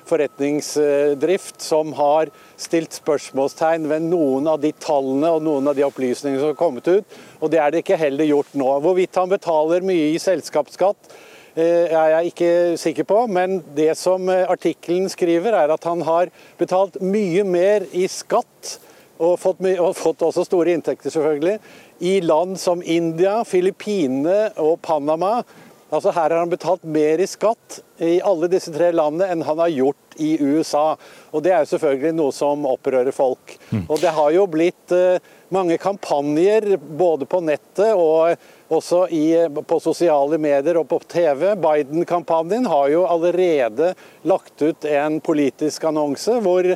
[0.10, 6.42] forretningsdrift som har stilt spørsmålstegn ved noen av de tallene og noen av de opplysningene
[6.42, 7.18] som har kommet ut.
[7.40, 8.70] Og det er det ikke heller gjort nå.
[8.84, 11.14] Hvorvidt han betaler mye i selskapsskatt,
[11.56, 16.04] eh, er jeg ikke sikker på, men det som eh, artikkelen skriver, er at han
[16.08, 18.80] har betalt mye mer i skatt,
[19.20, 21.58] og fått, og fått også store inntekter, selvfølgelig,
[22.00, 25.42] i land som India, Filippinene og Panama
[25.90, 29.62] Altså Her har han betalt mer i skatt i alle disse tre landene enn han
[29.64, 30.94] har gjort i USA.
[31.34, 33.58] Og Det er jo selvfølgelig noe som opprører folk.
[33.72, 33.88] Mm.
[33.88, 35.18] Og Det har jo blitt uh,
[35.50, 38.38] mange kampanjer både på nettet og
[38.70, 41.56] også i, på sosiale medier og på TV.
[41.58, 43.96] Biden-kampanjen har jo allerede
[44.30, 46.76] lagt ut en politisk annonse hvor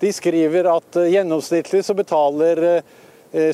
[0.00, 2.82] de skriver at gjennomsnittlig så betaler Eh,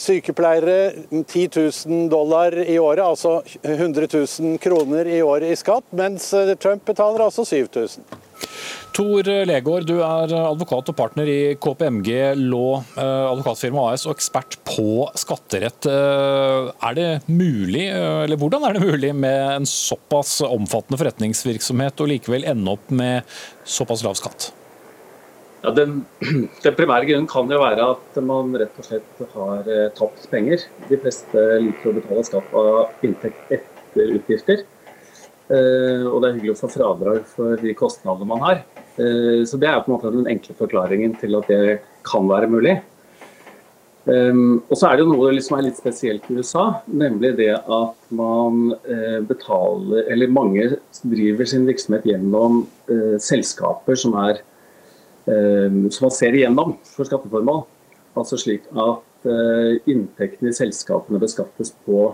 [0.00, 1.48] sykepleiere 10
[1.86, 6.86] 000 dollar i året, altså 100 000 kroner i året i skatt, mens eh, Trump
[6.88, 8.06] betaler altså 7000.
[8.96, 12.08] Tor Legård, du er advokat og partner i KPMG
[12.40, 15.88] Law eh, advokatfirma AS og ekspert på skatterett.
[15.90, 22.48] Er det mulig, eller Hvordan er det mulig med en såpass omfattende forretningsvirksomhet og likevel
[22.48, 23.36] ende opp med
[23.68, 24.54] såpass lav skatt?
[25.66, 26.04] Ja, den,
[26.62, 30.62] den, primære grunnen kan jo være at man rett og slett har eh, tapt penger.
[30.86, 34.62] De fleste liker å betale skatt av inntekt etter utgifter.
[35.50, 38.62] Eh, og det er hyggelig å få fradrag for de kostnadene man har.
[38.94, 42.52] Eh, så Det er på en måte den enkle forklaringen til at det kan være
[42.52, 42.78] mulig.
[44.06, 47.56] Um, og så er det jo noe som er litt spesielt i USA, nemlig det
[47.58, 50.68] at man uh, betaler Eller mange
[51.02, 54.55] driver sin virksomhet gjennom uh, selskaper som er Eh,
[55.26, 57.64] som man ser igjennom for skatteformål.
[58.16, 62.04] Altså slik at eh, inntektene i selskapene beskattes på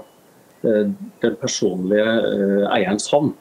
[0.64, 0.88] eh,
[1.22, 2.06] den personlige
[2.72, 3.34] eierens hånd.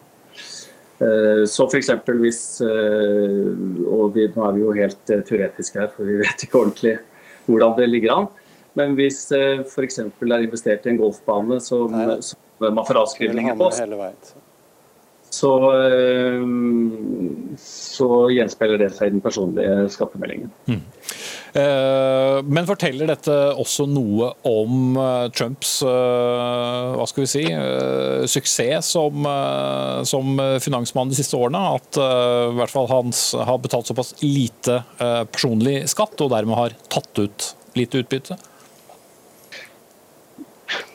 [1.49, 1.88] Så f.eks.
[2.21, 6.93] hvis Og vi, nå er vi jo helt teoretiske her, for vi vet ikke ordentlig
[7.47, 8.27] hvordan det ligger an.
[8.77, 9.97] Men hvis f.eks.
[9.97, 13.71] er investert i en golfbane som, som man får avskrivninger på,
[15.41, 16.41] så, eh,
[17.58, 20.51] så gjenspeiler det seg i den personlige skattemeldingen.
[20.69, 20.82] Mm.
[21.51, 27.43] Eh, men forteller dette også noe om eh, Trumps hva skal vi si,
[28.30, 29.25] suksess som,
[30.08, 31.62] som finansmann de siste årene?
[31.80, 33.12] At i hvert fall han
[33.47, 34.82] har betalt såpass lite
[35.32, 38.38] personlig skatt, og dermed har tatt ut lite utbytte?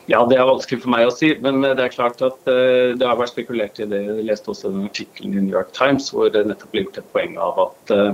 [0.07, 3.03] Ja, Det er vanskelig for meg å si, men det er klart at eh, det
[3.03, 3.99] har vært spekulert i det.
[4.05, 7.09] Jeg leste også den artikkelen i New York Times hvor det nettopp ble gjort et
[7.11, 8.13] poeng av at eh,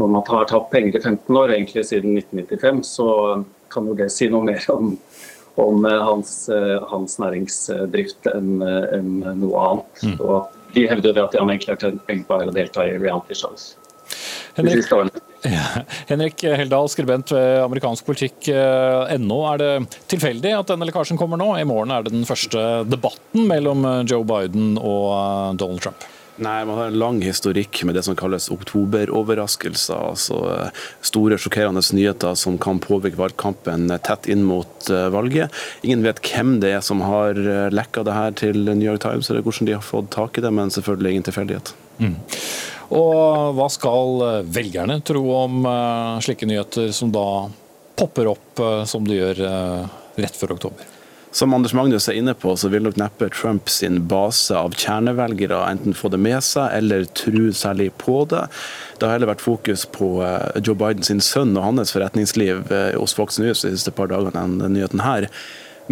[0.00, 3.08] når man har tatt penger i 15 år, egentlig siden 1995, så
[3.70, 4.96] kan jo det si noe mer om,
[5.62, 6.34] om eh, hans,
[6.90, 9.12] hans, næringsdrift enn en
[9.44, 10.02] noe annet.
[10.02, 10.16] Mm.
[10.26, 13.76] Og de hevder at han egentlig har tjent penger på å delta i reality shows.
[14.58, 14.90] Henrik,
[15.42, 19.38] ja, Henrik Heldal, skribent ved amerikansk politikk.no.
[19.50, 19.72] Er det
[20.12, 21.52] tilfeldig at denne lekkasjen kommer nå?
[21.58, 26.06] I morgen er det den første debatten mellom Joe Biden og eh, Donald Trump.
[26.42, 29.98] Nei, Man har en lang historikk med det som kalles oktoberoverraskelser.
[30.14, 35.52] altså eh, Store, sjokkerende nyheter som kan påvirke valgkampen tett inn mot eh, valget.
[35.82, 37.38] Ingen vet hvem det er som har
[37.74, 40.54] lekka det her til New York Times, eller hvordan de har fått tak i det,
[40.54, 41.74] men selvfølgelig ingen tilfeldighet.
[41.98, 42.16] Mm.
[42.92, 45.64] Og hva skal velgerne tro om
[46.20, 47.26] slike nyheter som da
[47.96, 49.40] popper opp som de gjør
[50.20, 50.92] rett før oktober?
[51.32, 55.62] Som Anders Magnus er inne på, så vil nok neppe Trump sin base av kjernevelgere
[55.64, 58.42] enten få det med seg eller tro særlig på det.
[58.98, 62.92] Det har heller vært fokus på eh, Joe Biden sin sønn og hans forretningsliv eh,
[63.00, 65.30] hos Fox News de siste par dagene enn nyheten her.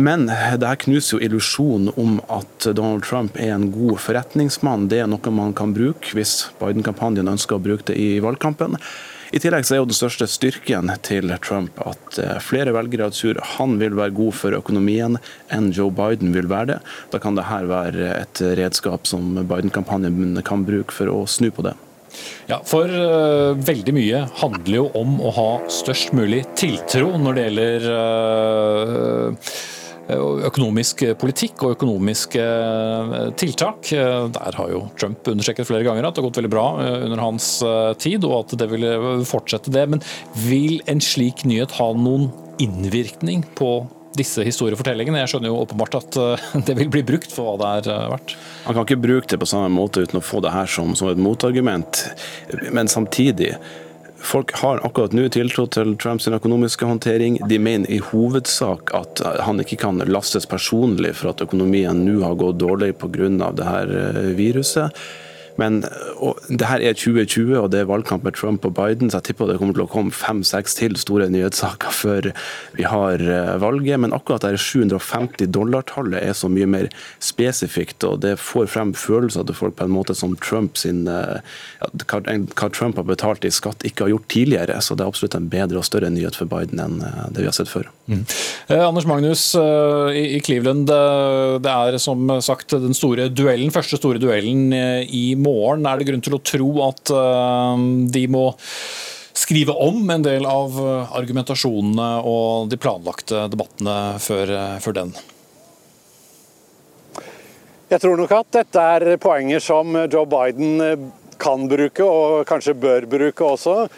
[0.01, 4.89] Men det her knuser jo illusjonen om at Donald Trump er en god forretningsmann.
[4.91, 8.79] Det er noe man kan bruke hvis Biden-kampanjen ønsker å bruke det i valgkampen.
[9.31, 13.39] I tillegg så er jo den største styrken til Trump at eh, flere velgere tror
[13.55, 15.21] han vil være god for økonomien
[15.55, 16.79] enn Joe Biden vil være det.
[17.13, 21.77] Da kan dette være et redskap som Biden-kampanjen kan bruke for å snu på det.
[22.51, 27.45] Ja, for uh, veldig mye handler jo om å ha størst mulig tiltro når det
[27.45, 29.53] gjelder uh,
[30.49, 33.93] økonomisk politikk og økonomiske eh, tiltak.
[33.95, 37.23] Eh, der har jo Trump understreket flere ganger at det har gått veldig bra under
[37.23, 37.49] hans
[38.03, 38.87] tid, og at det vil
[39.29, 39.87] fortsette det.
[39.93, 40.05] Men
[40.47, 43.73] vil en slik nyhet ha noen innvirkning på
[44.19, 45.21] disse historiefortellingene?
[45.23, 46.19] Jeg skjønner jo åpenbart at
[46.69, 48.35] det vil bli brukt for hva det er verdt.
[48.67, 51.13] Man kan ikke bruke det på samme måte uten å få det her som, som
[51.13, 52.05] et motargument,
[52.75, 53.55] men samtidig
[54.23, 57.39] Folk har akkurat nå tiltro til Trumps økonomiske håndtering.
[57.49, 62.37] De mener i hovedsak at han ikke kan lastes personlig for at økonomien nå har
[62.41, 63.51] gått dårlig pga.
[63.57, 64.93] det her eh, viruset.
[65.61, 65.83] Men
[66.49, 69.51] det her er 2020, og det er valgkamp med Trump og Biden, så jeg tipper
[69.51, 72.31] det kommer til å komme fem-seks til store nyhetssaker før
[72.79, 74.01] vi har eh, valget.
[74.01, 76.89] Men akkurat det 750 dollar-tallet er så mye mer
[77.23, 81.43] spesifikt, og det får frem følelser til folk på en måte som Trump sin, eh,
[81.83, 84.81] ja, hva Trump har betalt i skatt, ikke har gjort tidligere.
[84.81, 87.51] Så det er absolutt en bedre og større nyhet for Biden enn eh, det vi
[87.51, 87.91] har sett før.
[88.11, 88.25] Mm.
[88.81, 90.99] Anders Magnus i, Cleveland, det,
[91.63, 95.87] det er som sagt den store duellen, første store duellen i morgen morgen.
[95.87, 97.85] Er det grunn til å tro at eh,
[98.15, 98.51] de må
[99.41, 105.15] skrive om en del av eh, argumentasjonene og de planlagte debattene før, eh, før den?
[107.91, 111.11] Jeg tror nok at dette er poenger som Joe Biden
[111.41, 113.89] kan bruke, og kanskje bør bruke også.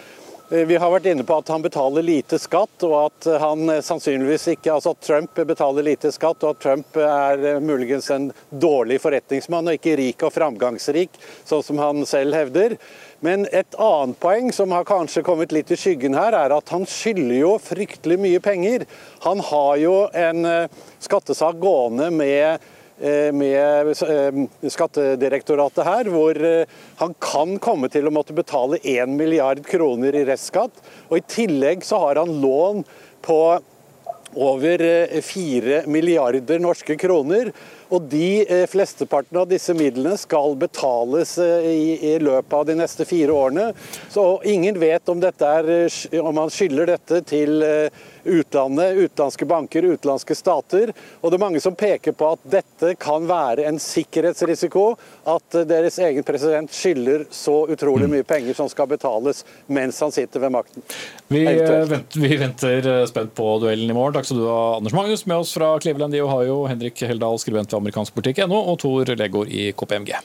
[0.52, 4.74] Vi har vært inne på at han betaler lite skatt, og at han sannsynligvis ikke
[4.74, 9.78] Altså at Trump betaler lite skatt, og at Trump er muligens en dårlig forretningsmann og
[9.78, 11.16] ikke rik og framgangsrik,
[11.48, 12.76] sånn som han selv hevder.
[13.24, 16.84] Men et annet poeng som har kanskje kommet litt i skyggen her, er at han
[16.84, 18.84] skylder jo fryktelig mye penger.
[19.24, 22.72] Han har jo en eh, skattesak gående med Eh,
[23.32, 29.62] med eh, Skattedirektoratet her, hvor eh, han kan komme til å måtte betale 1 milliard
[29.66, 30.82] kroner i restskatt.
[31.10, 32.84] Og I tillegg så har han lån
[33.22, 33.42] på
[34.32, 34.80] over
[35.20, 37.50] 4 milliarder norske kroner.
[37.92, 43.34] Og de flesteparten av disse midlene skal betales i, i, løpet av de neste fire
[43.36, 43.66] årene.
[44.08, 45.68] Så ingen vet om, er,
[46.22, 47.60] om han skylder dette til
[48.24, 50.92] utlandet, utenlandske banker, utenlandske stater.
[51.20, 54.84] Og det er mange som peker på at dette kan være en sikkerhetsrisiko.
[55.28, 60.42] At deres egen president skylder så utrolig mye penger som skal betales mens han sitter
[60.42, 60.84] ved makten.
[61.28, 64.16] Vi, venter, vi venter eh, spent på duellen i morgen.
[64.16, 66.62] Takk skal du ha, Anders Magnus, med oss fra Cleveland i Ohio.
[66.70, 70.16] Henrik Heldal, skribent ved amerikansk politikk.no, og Tor Legård i KPMG.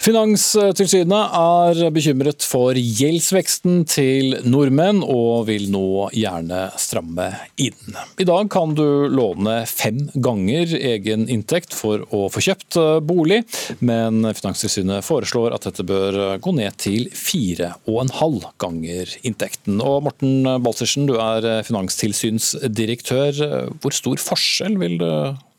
[0.00, 7.26] Finanstilsynet er bekymret for gjeldsveksten til nordmenn, og vil nå gjerne stramme
[7.60, 7.98] inn.
[8.16, 13.42] I dag kan du låne fem ganger egen inntekt for å få kjøpt bolig,
[13.84, 19.84] men Finanstilsynet foreslår at dette bør gå ned til fire og en halv ganger inntekten.
[19.84, 23.44] Og Morten Balsersen, du er finanstilsynsdirektør.
[23.84, 25.14] Hvor stor forskjell vil det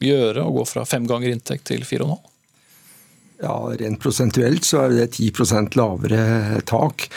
[0.10, 2.31] gjøre å gå fra fem ganger inntekt til fire og en halv?
[3.42, 7.08] Ja, Rent prosentuelt så er det 10% lavere tak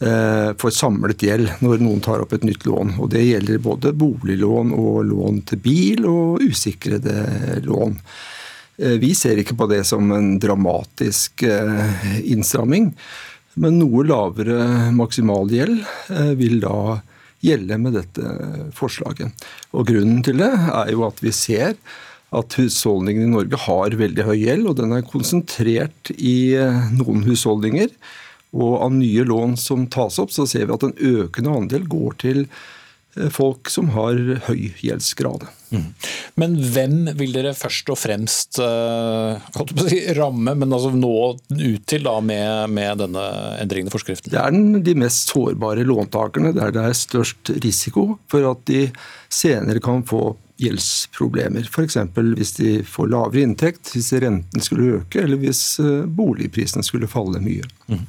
[0.00, 2.94] eh, for samlet gjeld når noen tar opp et nytt lån.
[2.96, 7.98] Og Det gjelder både boliglån og lån til bil og usikrede lån.
[8.80, 12.94] Eh, vi ser ikke på det som en dramatisk eh, innstramming,
[13.60, 15.82] men noe lavere maksimalgjeld
[16.38, 17.00] vil da
[17.44, 18.36] gjelde med dette
[18.76, 19.48] forslaget.
[19.76, 21.74] Og Grunnen til det er jo at vi ser
[22.30, 27.24] at husholdningene i Norge har veldig høy gjeld, og den er konsentrert i eh, noen
[27.26, 27.90] husholdninger.
[28.54, 32.14] Og av nye lån som tas opp, så ser vi at en økende andel går
[32.22, 35.48] til eh, folk som har høy gjeldsgrad.
[35.74, 35.88] Mm.
[36.38, 39.38] Men hvem vil dere først og fremst uh,
[39.86, 43.24] si, ramme, men altså nå ut til da med, med denne
[43.62, 44.30] endringen i forskriften?
[44.34, 48.86] Det er den, de mest sårbare låntakerne, der det er størst risiko for at de
[49.30, 51.66] senere kan få gjeldsproblemer.
[51.68, 51.96] F.eks.
[52.36, 57.42] hvis de får lavere inntekt, hvis renten skulle øke, eller hvis eh, boligprisene skulle falle
[57.44, 57.66] mye.
[57.90, 58.06] Mm.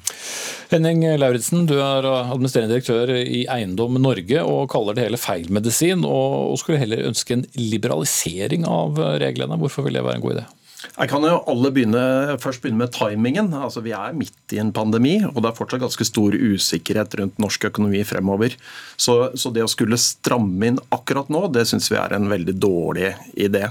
[0.71, 6.57] Henning Lauritzen, du er administrerende direktør i Eiendom Norge og kaller det hele feilmedisin, og
[6.61, 9.59] skulle heller ønske en liberalisering av reglene.
[9.59, 10.47] Hvorfor vil det være en god idé?
[10.89, 12.03] Jeg kan jo alle begynne,
[12.41, 13.51] først begynne med timingen.
[13.53, 17.41] Altså, vi er midt i en pandemi, og det er fortsatt ganske stor usikkerhet rundt
[17.41, 18.55] norsk økonomi fremover.
[18.97, 22.57] Så, så det å skulle stramme inn akkurat nå, det syns vi er en veldig
[22.61, 23.67] dårlig idé.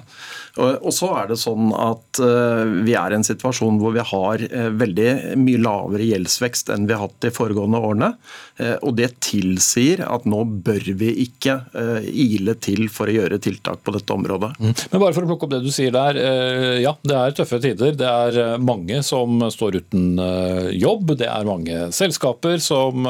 [0.59, 4.43] Og så er det sånn at eh, vi er i en situasjon hvor vi har
[4.49, 8.11] eh, veldig mye lavere gjeldsvekst enn vi har hatt de foregående årene.
[8.59, 11.59] Eh, og det tilsier at nå bør vi ikke
[12.11, 14.51] ile til for å gjøre tiltak på dette området.
[14.59, 14.73] Mm.
[14.93, 16.19] Men bare for å plukke opp det du sier der.
[16.83, 17.95] Ja, det er tøffe tider.
[17.97, 20.21] Det er mange som står uten
[20.77, 21.15] jobb.
[21.21, 23.09] Det er mange selskaper som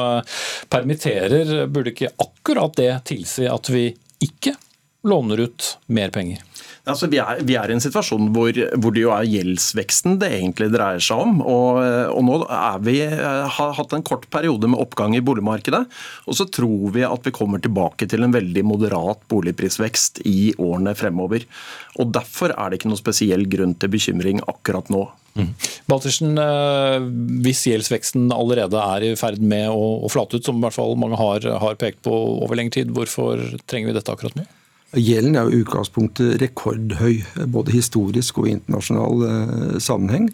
[0.71, 1.65] permitterer.
[1.67, 3.89] Burde ikke akkurat det tilsi at vi
[4.23, 4.55] ikke
[5.07, 6.43] låner ut mer penger?
[6.89, 10.31] Altså, vi, er, vi, er, i en situasjon hvor, hvor, det jo er gjeldsveksten det
[10.39, 11.41] egentlig dreier seg om.
[11.45, 11.77] Og,
[12.09, 12.37] og nå
[12.81, 15.83] vi, har hatt en kort periode med oppgang i boligmarkedet.
[16.25, 20.95] Og så tror vi at vi kommer tilbake til en veldig moderat boligprisvekst i årene
[20.97, 21.45] fremover.
[22.01, 25.05] Og Derfor er det ikke noe spesiell grunn til bekymring akkurat nå.
[25.37, 25.51] Mm.
[25.87, 26.97] Baltersen, eh,
[27.45, 30.97] hvis gjeldsveksten allerede er i ferd med å, å flate ut, som i hvert fall
[30.99, 34.47] mange har, har pekt på over lengre tid, hvorfor trenger vi dette akkurat nå?
[34.91, 40.27] Gjelden er jo utgangspunktet rekordhøy, både historisk og internasjonal eh, sammenheng.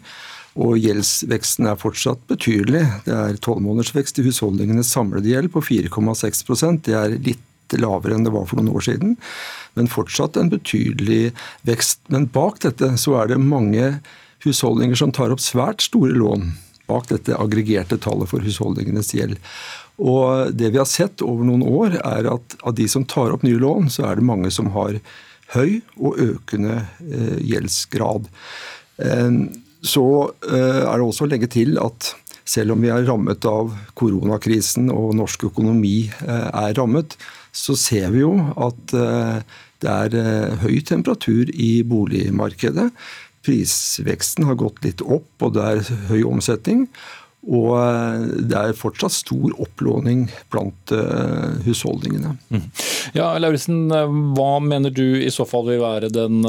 [0.58, 2.82] Og gjeldsveksten er fortsatt betydelig.
[3.06, 7.44] Det er tolvmånedersvekst i husholdningenes samlede gjeld på 4,6% Det er litt
[7.78, 9.18] lavere enn det var for noen år siden,
[9.76, 11.34] men fortsatt en betydelig
[11.68, 12.00] vekst.
[12.10, 13.98] Men bak dette så er det mange
[14.42, 16.48] husholdninger som tar opp svært store lån
[16.88, 19.36] bak dette aggregerte tallet for husholdningenes gjeld.
[19.98, 23.42] Og Det vi har sett over noen år, er at av de som tar opp
[23.46, 25.00] nye lån, så er det mange som har
[25.54, 28.28] høy og økende eh, gjeldsgrad.
[29.02, 29.30] Eh,
[29.82, 30.06] så
[30.48, 32.12] eh, er det også å legge til at
[32.48, 37.18] selv om vi er rammet av koronakrisen og norsk økonomi er rammet,
[37.52, 38.94] så ser vi jo at
[39.84, 42.86] det er høy temperatur i boligmarkedet.
[43.44, 46.86] Prisveksten har gått litt opp, og det er høy omsetning.
[47.46, 52.34] Og eh, det er fortsatt stor opplåning blant uh, husholdningene.
[52.50, 52.64] Mm.
[53.14, 56.42] Ja, Lauritzen, eh, hva mener du i så fall vil være den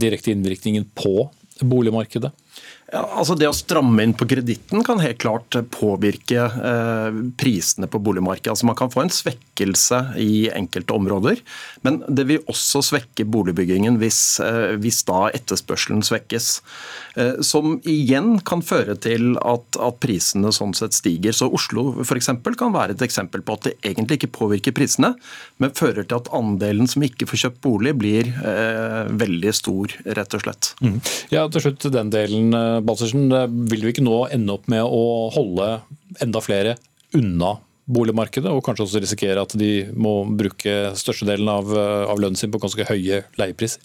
[0.00, 2.32] direkte innvirkningen på boligmarkedet?
[2.90, 8.00] Ja, altså Det å stramme inn på kreditten kan helt klart påvirke eh, prisene på
[8.02, 8.50] boligmarkedet.
[8.54, 11.42] Altså Man kan få en svekkelse i enkelte områder,
[11.86, 16.50] men det vil også svekke boligbyggingen hvis, eh, hvis da etterspørselen svekkes.
[17.14, 21.34] Eh, som igjen kan føre til at, at, prisene sånn sett stiger.
[21.36, 25.12] Så Oslo for eksempel, kan være et eksempel på at det egentlig ikke påvirker prisene,
[25.62, 30.38] men fører til at andelen som ikke får kjøpt bolig, blir eh, veldig stor, rett
[30.38, 30.72] og slett.
[30.82, 30.98] Mm.
[31.34, 33.28] Ja, til slutt den delen eh, Balsersen,
[33.70, 35.72] vil vi ikke nå ende opp med å holde
[36.22, 36.76] enda flere
[37.16, 37.56] unna
[37.90, 42.60] boligmarkedet, og kanskje også risikere at de må bruke størstedelen av, av lønnen sin på
[42.62, 43.82] ganske høye leiepriser?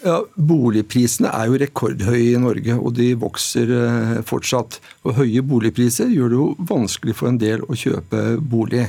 [0.00, 4.78] Ja, Boligprisene er jo rekordhøye i Norge, og de vokser eh, fortsatt.
[5.04, 8.86] Og Høye boligpriser gjør det jo vanskelig for en del å kjøpe bolig.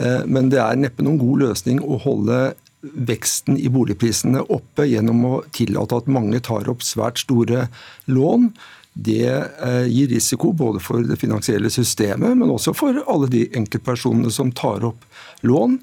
[0.00, 2.40] Eh, men det er neppe noen god løsning å holde
[2.82, 7.66] veksten i boligprisene oppe gjennom å tillate at mange tar opp svært store
[8.06, 8.50] lån.
[8.98, 14.30] Det eh, gir risiko både for det finansielle systemet, men også for alle de enkeltpersonene
[14.34, 15.04] som tar opp
[15.46, 15.78] lån.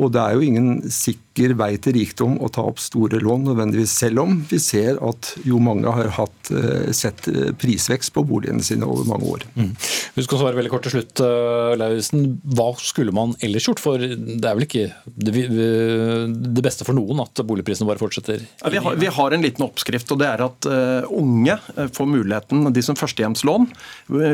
[0.00, 3.90] Og det er jo ingen sikker vei til rikdom å ta opp store lån nødvendigvis,
[3.90, 8.62] selv om vi ser at jo mange har hatt, eh, sett eh, prisvekst på boligene
[8.62, 9.44] sine over mange år.
[9.56, 9.72] Mm.
[10.14, 12.38] Du skal svare veldig kort til slutt, eh, Lauritzen.
[12.44, 13.82] Hva skulle man ellers gjort?
[13.82, 18.44] For det er vel ikke det beste for noen at boligprisene bare fortsetter?
[18.62, 20.68] Ja, vi, har, vi, har, en liten oppskrift, og det er at
[21.10, 21.58] unge
[21.94, 23.68] får muligheten, de som førstehjemslån,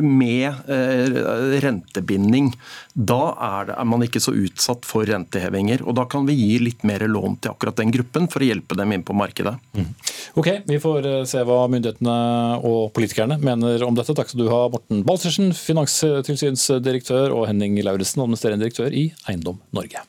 [0.05, 0.71] med
[1.65, 2.53] rentebinding.
[2.95, 5.87] Da er, det, er man ikke så utsatt for rentehevinger rentehevinger.
[5.87, 8.77] og Da kan vi gi litt mer lån til akkurat den gruppen for å hjelpe
[8.79, 9.55] dem inn på markedet.
[9.77, 9.93] Mm.
[10.41, 12.17] Ok, Vi får eh, se hva myndighetene
[12.67, 14.17] og politikerne mener om dette.
[14.17, 20.05] Takk skal du ha, Morten Balsersen, finanstilsynsdirektør, og Henning Lauritzen, administrerende direktør i Eiendom Norge.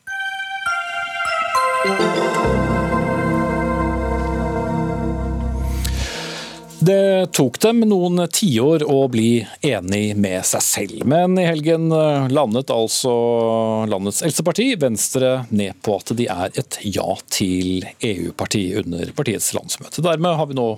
[6.82, 12.26] Det tok dem noen tiår å bli enig med seg selv, men i helgen eh,
[12.34, 13.12] landet altså
[13.86, 19.52] landets eldste parti, Venstre, ned på at de er et ja til EU-parti under partiets
[19.54, 20.02] landsmøte.
[20.02, 20.72] Dermed har vi nå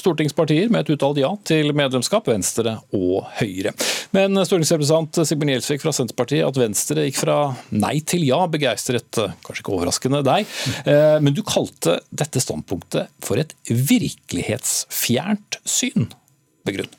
[0.00, 3.72] stortingspartier med et uttalt ja til medlemskap, Venstre og Høyre.
[4.16, 7.38] Men stortingsrepresentant Sigbjørn Gjelsvik fra Senterpartiet, at Venstre gikk fra
[7.72, 9.08] nei til ja, begeistret
[9.46, 10.52] kanskje ikke overraskende deg.
[10.84, 16.10] Eh, men du kalte dette standpunktet for et virkelighetsfjernt syn.
[16.66, 16.92] Begrunn.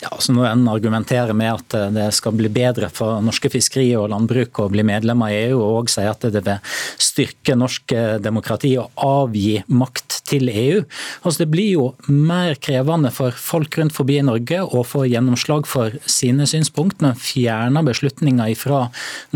[0.00, 3.90] Ja, altså Når en argumenterer med at eh, det skal bli bedre for norske fiskeri
[3.98, 8.14] og landbruk å bli medlem av EU, og sier at det vil styrke norsk eh,
[8.22, 10.78] demokrati og avgi makt til EU.
[11.20, 15.68] Altså Det blir jo mer krevende for folk rundt forbi i Norge å få gjennomslag
[15.68, 18.86] for sine synspunkt, men fjerner beslutninger fra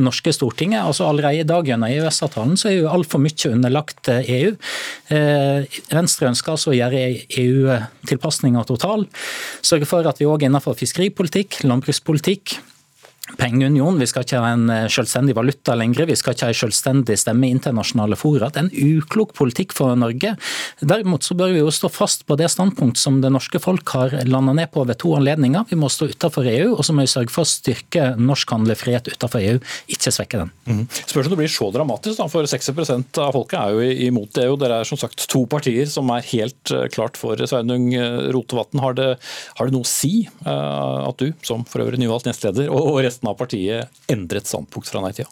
[0.01, 0.81] norske Stortinget.
[0.81, 4.55] Altså Allerede i dag gjennom EØS-avtalen så er jo altfor mye underlagt EU.
[5.13, 7.05] Eh, Venstre ønsker altså å gjøre
[7.43, 9.05] EU-tilpasninga total.
[9.61, 12.55] Sørge for at vi òg innenfor fiskeripolitikk, landbrukspolitikk,
[13.39, 16.59] pengeunion, vi skal ikke ha en eh, selvstendig valuta lenger, vi skal ikke ha en
[16.59, 18.51] selvstendig stemme i internasjonale fora.
[18.53, 20.35] Det er en uklok politikk for Norge.
[20.85, 24.13] Derimot så bør vi jo stå fast på det standpunkt som det norske folk har
[24.29, 25.65] landet ned på ved to anledninger.
[25.71, 29.09] Vi må stå utenfor EU, og så må vi sørge for å styrke norsk handlefrihet
[29.15, 29.57] utenfor EU,
[29.97, 30.53] ikke svekke den.
[30.69, 30.85] Mm.
[30.93, 34.59] Spørs om det blir så dramatisk, da, for 60% av folket er jo imot EU.
[34.61, 37.89] Dere er som sagt to partier som er helt eh, klart for Sveinung
[38.37, 38.85] Rotevatn.
[38.85, 43.14] Har, har, det noe å si at du, som for øvrig nyvalgt nestleder, og, og
[43.15, 45.31] resten av partiet endret standpunkt fra nei-tida?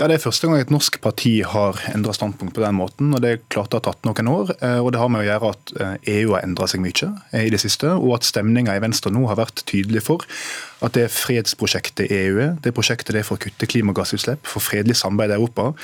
[0.00, 0.08] ja?
[0.08, 3.12] Det er første gang et norsk parti har endra standpunkt på den måten.
[3.14, 4.52] og Det klart det har tatt noen år.
[4.60, 7.10] Eh, og Det har med å gjøre at EU eh, e har endra seg mye
[7.32, 10.24] eh, i det siste, og at stemninga i Venstre nå har vært tydelig for
[10.80, 14.96] at det fredsprosjektet EU er, det prosjektet det er for å kutte klimagassutslipp, for fredelig
[14.96, 15.74] samarbeid i Europa,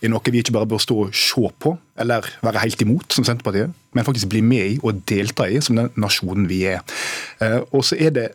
[0.00, 3.24] er noe vi ikke bare bør stå og se på eller være helt imot, som
[3.24, 6.80] Senterpartiet, men faktisk bli med i og delta i som den nasjonen vi er.
[7.72, 8.26] Og så er det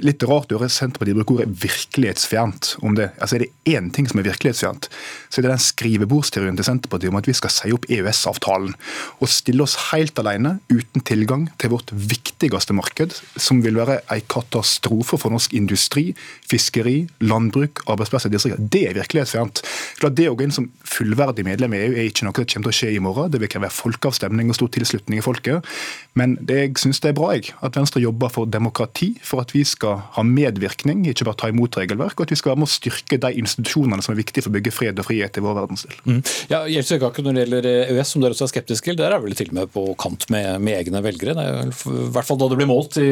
[0.00, 3.10] litt rart å høre Senterpartiet bruke ordet virkelighetsfjernt om det.
[3.20, 4.88] Altså Er det én ting som er virkelighetsfjernt,
[5.28, 8.72] så er det den skrivebordsteorien til Senterpartiet om at vi skal si opp EØS-avtalen
[9.20, 14.24] og stille oss helt alene, uten tilgang til vårt viktigste marked, som vil være en
[14.32, 16.08] katastrofe for norsk industri,
[16.48, 18.70] fiskeri, landbruk, arbeidsplasser i distriktene.
[18.72, 19.60] Det er virkelighetsfjernt.
[20.00, 22.70] Klart Det å gå inn som fullverdig medlem i EU er ikke noe som kommer
[22.70, 23.28] til å skje i morgen.
[23.32, 25.76] Det vil kreve folkeavstemning og stor tilslutning i folket.
[26.16, 29.52] Men det, jeg syns det er bra jeg, at Venstre jobber for demokrati, for at
[29.52, 32.68] vi skal ha medvirkning, ikke bare ta imot regelverk, og at vi skal være med
[32.68, 35.56] å styrke de institusjonene som er viktige for å bygge fred og frihet i vår
[35.60, 35.98] verdensdel.
[36.06, 36.20] Mm.
[36.52, 39.36] Ja, akkurat Når det gjelder EØS, som dere også er skeptiske til, der er vel
[39.38, 41.36] til og med på kant med, med egne velgere.
[41.36, 43.10] Er I hvert fall da det ble målt i,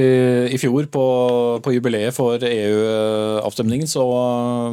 [0.55, 1.05] i fjor på,
[1.65, 4.05] på, jubileet for EU-avstemningen, så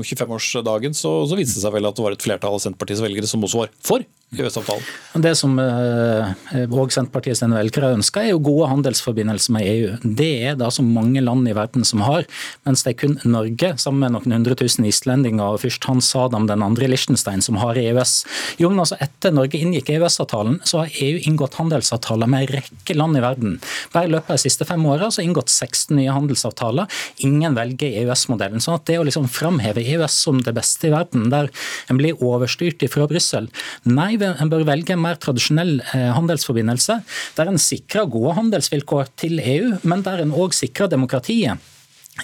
[0.06, 3.30] 25-årsdagen, så, så viste det seg vel at det var et flertall av Senterpartiets velgere
[3.30, 4.92] som også var for EØS-avtalen.
[5.26, 9.90] Det som òg Senterpartiets Senterpartiet sine velgere ønsker, er jo gode handelsforbindelser med EU.
[10.04, 12.28] Det er det som mange land i verden som har,
[12.68, 16.48] mens det er kun Norge, sammen med noen hundre tusen islendinger og først Hans Adam
[16.50, 18.14] den andre i Liechtenstein, som har EØS.
[18.62, 22.98] Jo, men altså Etter Norge inngikk EØS-avtalen, så har EU inngått handelsavtaler med en rekke
[22.98, 23.58] land i verden.
[23.96, 27.02] Bare i løpet av de siste fem åra har inngått 16 nye handelsavtaler.
[27.28, 28.62] Ingen velger EØS-modellen.
[28.62, 31.50] sånn at det å liksom framheve EØS som det beste i verden, der
[31.88, 33.48] en blir overstyrt fra Brussel
[33.88, 37.00] Nei, en bør velge en mer tradisjonell eh, handelsforbindelse,
[37.38, 41.61] der en sikrer gode handelsvilkår til EU, men der en òg sikrer demokratiet.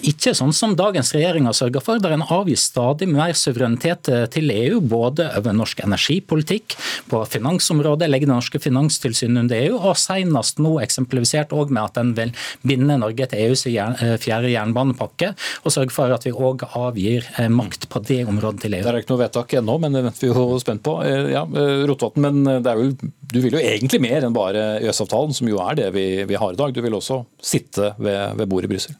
[0.04, 4.52] Ikke sånn som dagens regjering har sørget for, der en avgir stadig mer suverenitet til
[4.52, 6.76] EU, både over norsk energipolitikk,
[7.08, 12.00] på finansområdet, legger det norske finanstilsynet under EU, og senest nå eksemplifisert òg med at
[12.02, 12.34] en vil
[12.68, 15.32] binde Norge til EUs eh, fjerde jernbanepakke,
[15.64, 18.84] og sørge for at vi òg avgir eh, makt på det området til EU.
[18.84, 20.98] Det er ikke noe vedtak ennå, men det venter vi jo spent på.
[21.08, 21.46] Eh, ja,
[21.88, 22.92] Rotevatn, men jo,
[23.32, 26.54] du vil jo egentlig mer enn bare EØS-avtalen, som jo er det vi, vi, har
[26.54, 26.76] i dag.
[26.76, 28.98] Du vil også sitte ved, ved bordet i Brussel?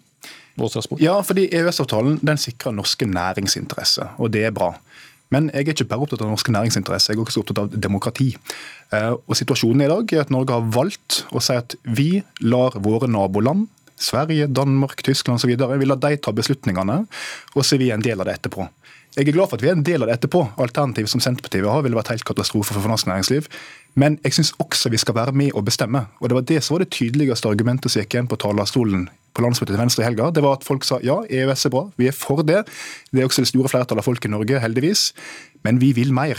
[1.03, 4.75] Ja, fordi EØS-avtalen den sikrer norske næringsinteresser, og det er bra.
[5.35, 8.31] Men jeg er ikke bare opptatt av norske næringsinteresser, jeg er også opptatt av demokrati.
[8.97, 12.79] Eh, og Situasjonen i dag er at Norge har valgt å si at vi lar
[12.85, 17.01] våre naboland, Sverige, Danmark, Tyskland osv., vi lar de ta beslutningene,
[17.55, 18.69] og så er vi en del av det etterpå.
[19.17, 20.45] Jeg er glad for at vi er en del av det etterpå.
[20.63, 23.49] Alternativet som Senterpartiet vil ha, ville vært helt katastrofe for norsk næringsliv.
[23.99, 26.05] Men jeg syns også vi skal være med og bestemme.
[26.23, 29.45] Og det var det som var det tydeligste argumentet som gikk igjen på talerstolen på
[29.45, 30.31] landsmøtet til Venstre i helga.
[30.35, 32.65] Det var at folk sa ja, EØS er bra, vi er for det.
[33.11, 35.13] Det er også det store flertallet av folk i Norge, heldigvis.
[35.67, 36.39] Men vi vil mer.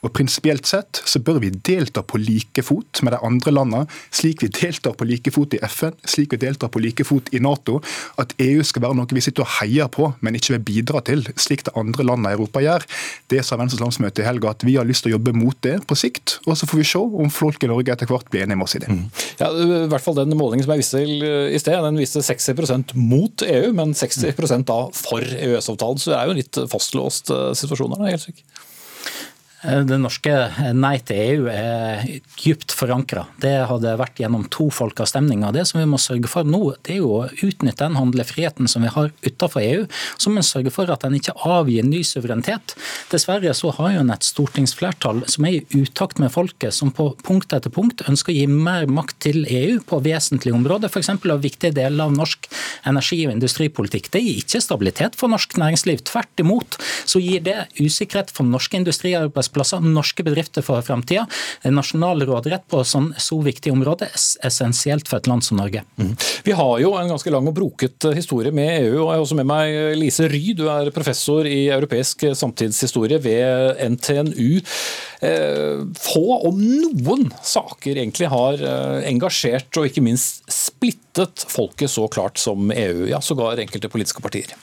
[0.00, 4.44] Og Prinsipielt sett så bør vi delta på like fot med de andre landene, slik
[4.44, 7.78] vi deltar på like fot i FN, slik vi deltar på like fot i Nato.
[8.20, 11.26] At EU skal være noe vi sitter og heier på, men ikke vil bidra til,
[11.40, 12.86] slik de andre landene i Europa gjør.
[13.32, 15.76] Det sa Venstres landsmøte i helga, at vi har lyst til å jobbe mot det
[15.88, 16.38] på sikt.
[16.46, 18.76] Og så får vi se om folk i Norge etter hvert blir enige med oss
[18.78, 18.90] i det.
[18.92, 19.04] Mm.
[19.40, 22.24] Ja, i hvert fall Den målingen som jeg viste til eh, i sted, den viste
[22.24, 26.00] 60% mot EU, men 60% da for EØS-avtalen.
[26.00, 28.12] Så det er jo en litt fastlåst eh, situasjon her.
[28.14, 28.46] helt sikkert.
[29.62, 30.32] Eh, det norske
[30.72, 32.06] nei til EU er
[32.40, 33.26] dypt forankra.
[33.42, 35.52] Det hadde vært gjennom to folkeavstemninger.
[35.52, 38.86] Det som vi må sørge for nå, det er jo å utnytte den handlefriheten som
[38.86, 39.82] vi har utenfor EU.
[40.16, 42.74] Så må en sørge for at en ikke avgir ny suverenitet.
[43.12, 47.10] Dessverre så har jo en et stortingsflertall som er i utakt med folket, som på
[47.26, 51.12] punkt etter punkt ønsker å gi mer makt til EU på vesentlige områder, f.eks.
[51.12, 52.48] av viktige deler av norsk
[52.88, 54.08] energi- og industripolitikk.
[54.14, 56.00] Det gir ikke stabilitet for norsk næringsliv.
[56.08, 61.26] Tvert imot så gir det usikkerhet for norske industriarbeidsplasser arbeidsplasser, norske bedrifter for framtida.
[61.64, 65.82] Nasjonal råderett på sånn så viktig område er essensielt for et land som Norge.
[65.98, 66.14] Mm.
[66.44, 69.04] Vi har jo en ganske lang og broket historie med EU.
[69.04, 73.80] og Jeg har også med meg Lise Ry, du er professor i europeisk samtidshistorie ved
[73.96, 74.60] NTNU.
[75.20, 82.06] Eh, få, om noen, saker egentlig har eh, engasjert og ikke minst splittet folket så
[82.08, 84.54] klart som EU, ja sågar enkelte politiske partier.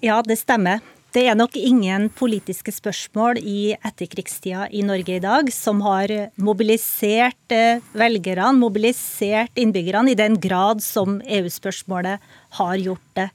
[0.00, 0.80] Ja, det stemmer.
[1.10, 7.50] Det er nok ingen politiske spørsmål i etterkrigstida i Norge i dag som har mobilisert
[7.50, 12.22] eh, velgerne, mobilisert innbyggerne, i den grad som EU-spørsmålet
[12.60, 13.26] har gjort det.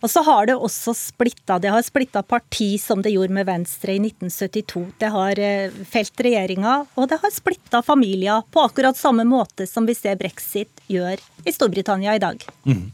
[0.00, 1.58] Og så har det også splitta.
[1.58, 4.84] Det har splitta parti, som det gjorde med Venstre i 1972.
[5.00, 9.88] Det har eh, felt regjeringa, og det har splitta familier på akkurat samme måte som
[9.88, 12.44] vi ser brexit gjør i Storbritannia i dag.
[12.68, 12.84] Mm.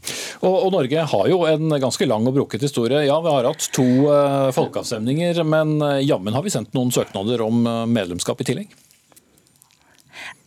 [0.41, 3.05] Og, og, Norge har jo en ganske lang og brukket historie.
[3.07, 7.43] Ja, vi har hatt to uh, folkeavstemninger, men uh, jammen har vi sendt noen søknader
[7.45, 8.75] om uh, medlemskap i tillegg?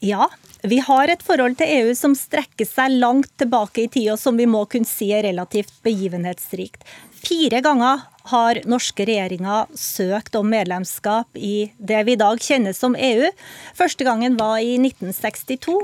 [0.05, 0.29] Ja,
[0.63, 4.39] vi har et forhold til EU som strekker seg langt tilbake i tid, og som
[4.39, 6.83] vi må kunne si er relativt begivenhetsrikt.
[7.19, 8.03] Fire ganger
[8.33, 13.31] har norske regjeringer søkt om medlemskap i det vi i dag kjenner som EU.
[13.79, 15.79] Første gangen var i 1962.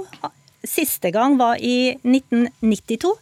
[0.65, 3.15] Siste gang var i 1992.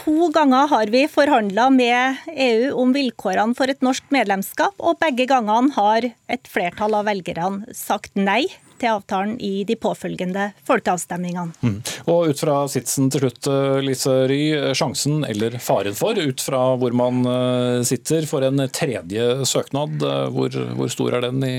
[0.00, 5.26] To ganger har vi forhandla med EU om vilkårene for et norsk medlemskap, og begge
[5.30, 8.44] gangene har et flertall av velgerne sagt nei
[8.80, 11.54] til avtalen i de påfølgende folkeavstemningene.
[11.62, 11.78] Mm.
[12.10, 14.40] Og ut fra sitsen til slutt, eh, Lise Ry,
[14.76, 20.26] sjansen eller faren for, ut fra hvor man eh, sitter, for en tredje søknad, eh,
[20.34, 21.58] hvor, hvor stor er den i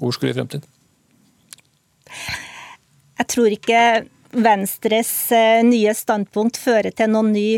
[0.00, 0.66] overskuelig fremtid?
[3.18, 3.82] Jeg tror ikke
[4.32, 5.12] Venstres
[5.68, 7.48] nye standpunkt fører til noen ny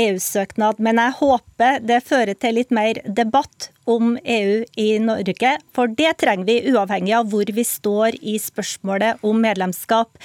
[0.00, 5.56] EU-søknad, men jeg håper det fører til litt mer debatt om EU i Norge.
[5.76, 10.16] For det trenger vi, uavhengig av hvor vi står i spørsmålet om medlemskap.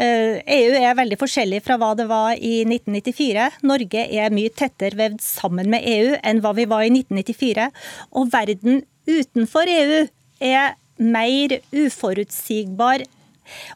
[0.00, 3.60] EU eh, e er veldig forskjellig fra hva det var i 1994.
[3.68, 7.68] Norge er mye tettere vevd sammen med EU enn hva vi var i 1994.
[8.16, 10.04] Og verden utenfor EU
[10.40, 13.04] er mer uforutsigbar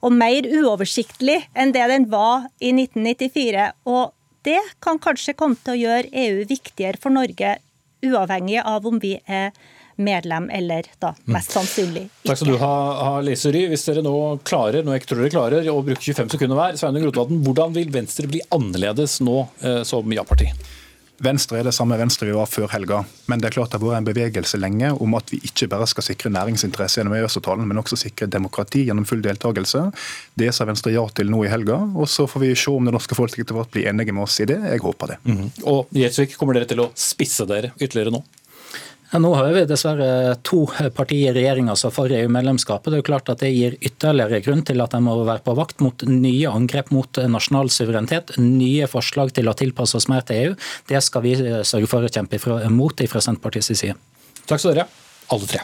[0.05, 3.72] og mer uoversiktlig enn det den var i 1994.
[3.90, 4.12] Og
[4.45, 7.57] det kan kanskje komme til å gjøre EU viktigere for Norge,
[8.05, 9.55] uavhengig av om vi er
[9.97, 12.28] medlem eller da mest sannsynlig ikke.
[12.28, 13.64] Takk skal du ha Lise Ry.
[13.70, 14.14] Hvis dere nå
[14.47, 17.92] klarer nå jeg tror dere klarer, å bruke 25 sekunder hver, Sveinung Rotevatn, hvordan vil
[17.95, 20.51] Venstre bli annerledes nå eh, som ja-parti?
[21.25, 23.01] Venstre er det samme Venstre vi var før helga.
[23.31, 25.89] Men det er klart det har vært en bevegelse lenge om at vi ikke bare
[25.89, 29.87] skal sikre næringsinteresse gjennom EØS-avtalen, men også sikre demokrati gjennom full deltakelse.
[30.37, 31.81] Det sa Venstre ja til nå i helga.
[31.95, 34.61] og Så får vi se om det norske folket blir enige med oss i det.
[34.61, 35.18] Jeg håper det.
[35.25, 35.51] Mm -hmm.
[35.64, 38.22] Og Gjelsvik, kommer dere til å spisse dere ytterligere nå?
[39.14, 40.64] Ja, nå har vi dessverre to
[40.96, 42.90] partier i regjeringa som for EU-medlemskapet.
[42.90, 45.54] Det er jo klart at det gir ytterligere grunn til at en må være på
[45.54, 50.40] vakt mot nye angrep mot nasjonal suverenitet, nye forslag til å tilpasse oss mer til
[50.40, 50.58] EU.
[50.90, 52.42] Det skal vi sørge for å kjempe
[52.74, 53.94] mot fra Senterpartiets side.
[54.50, 54.90] Takk skal dere
[55.30, 55.62] alle tre.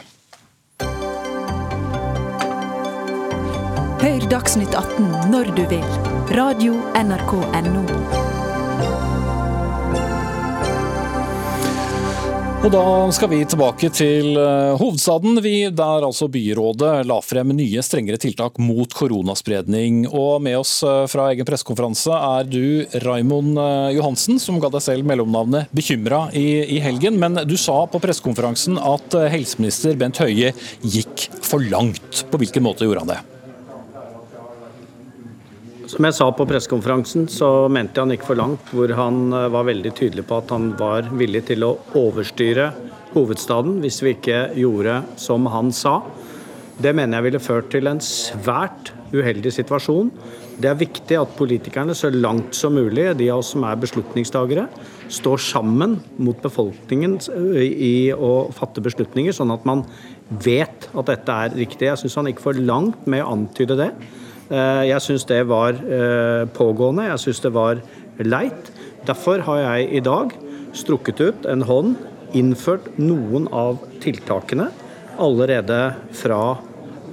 [4.07, 5.87] Hør Dagsnytt 18 når du vil.
[6.39, 8.20] Radio NRK Radio.nrk.no.
[12.61, 17.81] Og da skal vi tilbake til eh, hovedstaden, vi, der altså byrådet la frem nye
[17.81, 20.03] strengere tiltak mot koronaspredning.
[20.05, 24.85] Og med oss eh, fra egen pressekonferanse er du Raimond eh, Johansen, som ga deg
[24.85, 27.17] selv mellomnavnet Bekymra i, i helgen.
[27.17, 30.53] Men du sa på pressekonferansen at helseminister Bent Høie
[30.85, 32.27] gikk for langt.
[32.29, 33.23] På hvilken måte gjorde han det?
[35.91, 39.49] Som jeg sa på pressekonferansen, så mente jeg han gikk for langt, hvor han eh,
[39.51, 42.69] var veldig tydelig på at han var villig til å overstyre
[43.11, 45.97] hovedstaden hvis vi ikke gjorde som han sa.
[46.79, 50.13] Det mener jeg ville ført til en svært uheldig situasjon.
[50.63, 54.69] Det er viktig at politikerne så langt som mulig, de av oss som er beslutningstagere,
[55.11, 57.19] står sammen mot befolkningen
[57.59, 59.83] i å fatte beslutninger, sånn at man
[60.31, 61.89] vet at dette er riktig.
[61.89, 63.91] Jeg syns han gikk for langt med å antyde det.
[64.51, 67.79] Eh, jeg syns det var eh, pågående, jeg syns det var
[68.19, 68.71] leit.
[69.07, 70.33] Derfor har jeg i dag
[70.75, 71.95] strukket ut en hånd,
[72.35, 74.69] innført noen av tiltakene.
[75.21, 76.57] allerede fra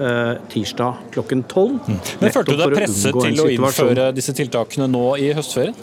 [0.00, 1.78] eh, tirsdag klokken tolv.
[1.86, 1.98] Mm.
[2.20, 5.76] Men Følte du deg presset til å innføre disse tiltakene nå i høstferien?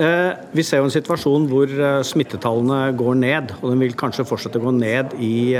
[0.00, 1.72] Vi ser jo en situasjon hvor
[2.08, 5.52] smittetallene går ned, og den vil kanskje fortsette å gå ned i,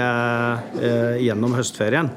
[1.26, 2.08] gjennom høstferien.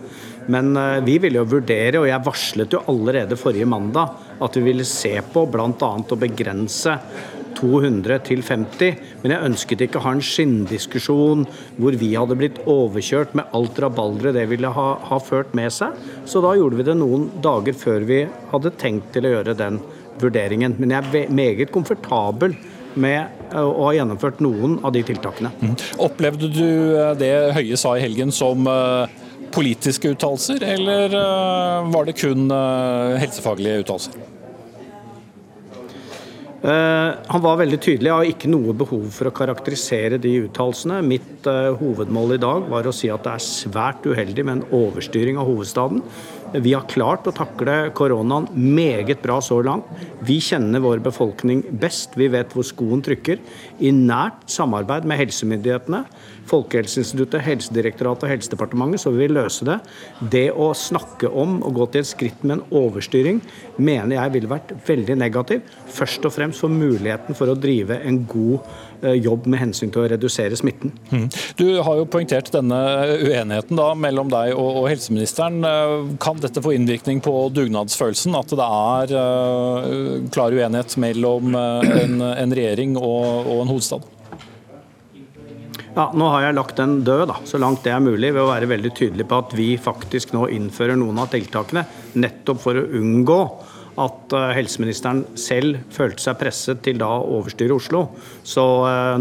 [0.52, 0.74] Men
[1.06, 5.14] vi ville jo vurdere, og jeg varslet jo allerede forrige mandag, at vi ville se
[5.34, 5.70] på bl.a.
[5.72, 6.98] å begrense
[7.64, 11.46] 200 til 50, men jeg ønsket ikke å ha en skinndiskusjon
[11.78, 15.96] hvor vi hadde blitt overkjørt med alt rabalderet det ville ha, ha, ført med seg.
[16.30, 19.80] Så da gjorde vi det noen dager før vi hadde tenkt til å gjøre den
[20.22, 20.78] vurderingen.
[20.80, 22.56] Men jeg er meget komfortabel
[22.94, 25.50] med å ha gjennomført noen av de tiltakene.
[25.64, 25.74] Mm.
[26.06, 29.23] Opplevde du eh, det Høie sa i helgen som eh,
[29.54, 32.48] politiske uttalelser, eller eh, var det kun
[33.22, 34.30] helsefaglige uttalelser?
[36.64, 38.08] Han var veldig tydelig.
[38.08, 41.02] Jeg har ikke noe behov for å karakterisere de uttalelsene.
[41.04, 45.42] Mitt hovedmål i dag var å si at det er svært uheldig med en overstyring
[45.42, 46.00] av hovedstaden.
[46.54, 49.88] Vi har klart å takle koronaen meget bra så langt.
[50.22, 52.14] Vi kjenner vår befolkning best.
[52.20, 53.42] Vi vet hvor skoen trykker.
[53.82, 56.04] I nært samarbeid med helsemyndighetene,
[56.50, 59.80] Folkehelseinstituttet, Helsedirektoratet og Helsedepartementet så vil vi løse det.
[60.34, 63.40] Det å snakke om å gå til et skritt med en overstyring
[63.80, 65.64] mener jeg ville vært veldig negativ.
[65.96, 68.68] Først og fremst for muligheten for å drive en god
[69.04, 70.94] jobb med hensyn til å redusere smitten.
[71.12, 71.28] Mm.
[71.60, 72.80] Du har jo poengtert denne
[73.20, 75.62] uenigheten da, mellom deg og, og helseministeren.
[76.24, 78.38] Kan dette få innvirkning på dugnadsfølelsen?
[78.40, 84.10] At det er uh, klar uenighet mellom en, en, regjering og, og en hovedstad?
[85.94, 88.50] Ja, Nå har jeg lagt den død, da, så langt det er mulig, ved å
[88.50, 91.86] være veldig tydelig på at vi faktisk nå innfører noen av tiltakene,
[92.18, 93.40] nettopp for å unngå
[94.02, 98.08] at uh, helseministeren selv følte seg presset til da å overstyre Oslo.
[98.44, 98.64] Så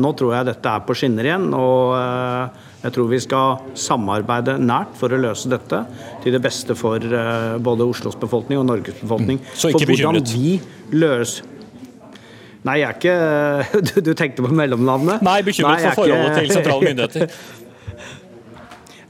[0.00, 1.50] nå tror jeg dette er på skinner igjen.
[1.56, 5.84] og jeg tror vi skal samarbeide nært for å løse dette,
[6.24, 9.38] til det beste for eh, både Oslos befolkning og Norges befolkning.
[9.38, 9.50] Mm.
[9.54, 10.02] Så ikke bekymret?
[10.02, 11.50] For hvordan vi løser
[12.62, 15.22] Nei, jeg er ikke Du tenkte på mellomnavnet?
[15.26, 16.44] Nei, bekymret Nei, for forholdet ikke...
[16.44, 17.40] til sentrale myndigheter.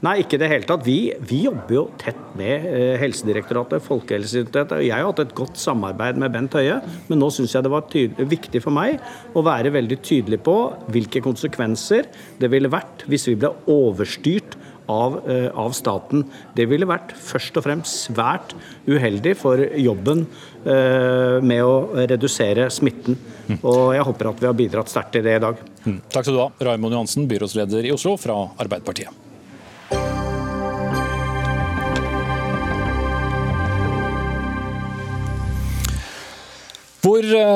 [0.03, 0.83] Nei, ikke i det hele tatt.
[0.83, 4.83] Vi, vi, jobber jo tett med eh, Helsedirektoratet, Folkehelseinstituttet.
[4.83, 7.87] Jeg har hatt et godt samarbeid med Bent Høie, men nå syns jeg det var
[7.87, 8.99] tydelig, viktig for meg
[9.31, 10.57] å være veldig tydelig på
[10.91, 14.59] hvilke konsekvenser det ville vært hvis vi ble overstyrt
[14.91, 16.27] av, eh, av, staten.
[16.51, 18.51] Det ville vært først og fremst svært
[18.83, 20.25] uheldig for jobben
[20.67, 23.15] eh, med å redusere smitten.
[23.61, 25.67] Og jeg håper at vi har bidratt sterkt til det i dag.
[25.87, 26.01] Mm.
[26.11, 29.31] Takk skal du ha, Raimond Johansen, byrådsleder i Oslo fra Arbeiderpartiet.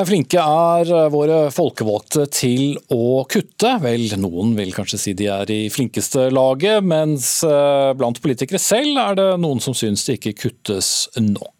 [0.08, 3.74] Flinke er eh, våre folkevalgte til å kutte?
[3.82, 9.00] Vel, noen vil kanskje si de er i flinkeste laget, mens eh, blant politikere selv
[9.02, 11.57] er det noen som syns det ikke kuttes nok.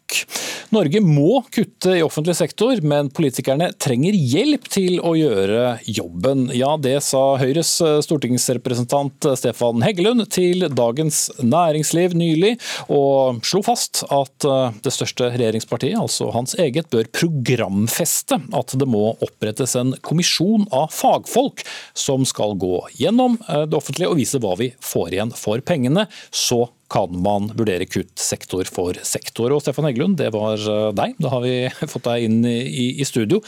[0.73, 6.47] Norge må kutte i offentlig sektor, men politikerne trenger hjelp til å gjøre jobben.
[6.53, 7.71] Ja, det sa Høyres
[8.05, 12.55] stortingsrepresentant Stefan Heggelund til Dagens Næringsliv nylig,
[12.93, 14.47] og slo fast at
[14.85, 20.93] det største regjeringspartiet, altså hans eget, bør programfeste at det må opprettes en kommisjon av
[20.93, 21.65] fagfolk
[21.97, 26.05] som skal gå gjennom det offentlige og vise hva vi får igjen for pengene.
[26.29, 29.53] Så kan man vurdere kutt sektor for sektor.
[29.53, 31.15] Og Stefan Heggelund, det var eh, deg.
[31.21, 31.55] Da har vi
[31.93, 33.41] fått deg inn i, i studio.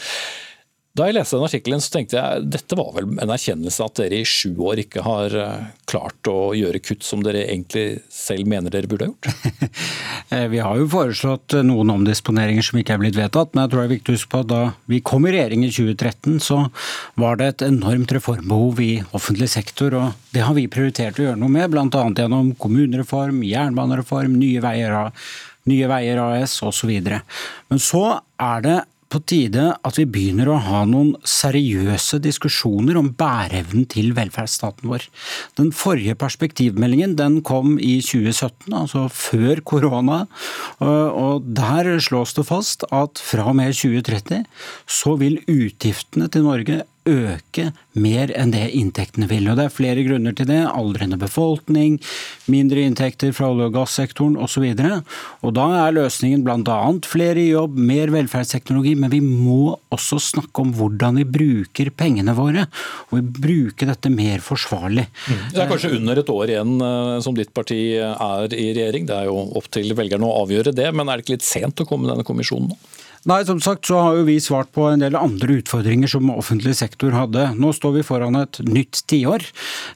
[0.92, 4.18] Da jeg leste den artikkelen, så tenkte jeg dette var vel en erkjennelse at dere
[4.20, 8.74] i sju år ikke har eh, klart å gjøre kutt som dere egentlig selv mener
[8.74, 9.30] dere burde ha gjort?
[10.32, 13.80] Eh, vi har jo foreslått noen omdisponeringer som ikke er blitt vedtatt, men jeg tror
[13.82, 16.56] det er viktig å huske på at da vi kom i regjering i 2013, så
[17.20, 21.40] var det et enormt reformbehov i offentlig sektor, og det har vi prioritert å gjøre
[21.42, 22.06] noe med, bl.a.
[22.16, 24.96] gjennom kommunereform, jernbanereform, Nye Veier,
[25.68, 26.94] Nye Veier AS osv.
[27.04, 28.06] Men så
[28.40, 28.78] er det
[29.12, 35.06] på tide at vi begynner å ha noen seriøse diskusjoner om bæreevnen til velferdsstaten vår.
[35.60, 40.22] Den forrige perspektivmeldingen den kom i 2017, altså før korona.
[40.80, 44.46] og Der slås det fast at fra og med 2030
[44.88, 49.48] så vil utgiftene til Norge øke mer enn det inntektene vil.
[49.50, 50.60] Og Det er flere grunner til det.
[50.70, 51.98] Aldrende befolkning,
[52.46, 54.64] mindre inntekter fra olje- og gassektoren osv.
[54.76, 56.78] Da er løsningen bl.a.
[57.04, 62.34] flere i jobb, mer velferdsteknologi, men vi må også snakke om hvordan vi bruker pengene
[62.38, 62.66] våre.
[63.10, 65.08] Og vi bruker dette mer forsvarlig.
[65.26, 65.44] Mm.
[65.52, 69.06] Det er kanskje under et år igjen eh, som ditt parti er i regjering.
[69.08, 71.82] Det er jo opp til velgerne å avgjøre det, men er det ikke litt sent
[71.82, 72.80] å komme med denne kommisjonen nå?
[73.22, 76.72] Nei, som sagt så har jo vi svart på en del andre utfordringer som offentlig
[76.74, 77.52] sektor hadde.
[77.54, 79.44] Nå står vi foran et nytt tiår,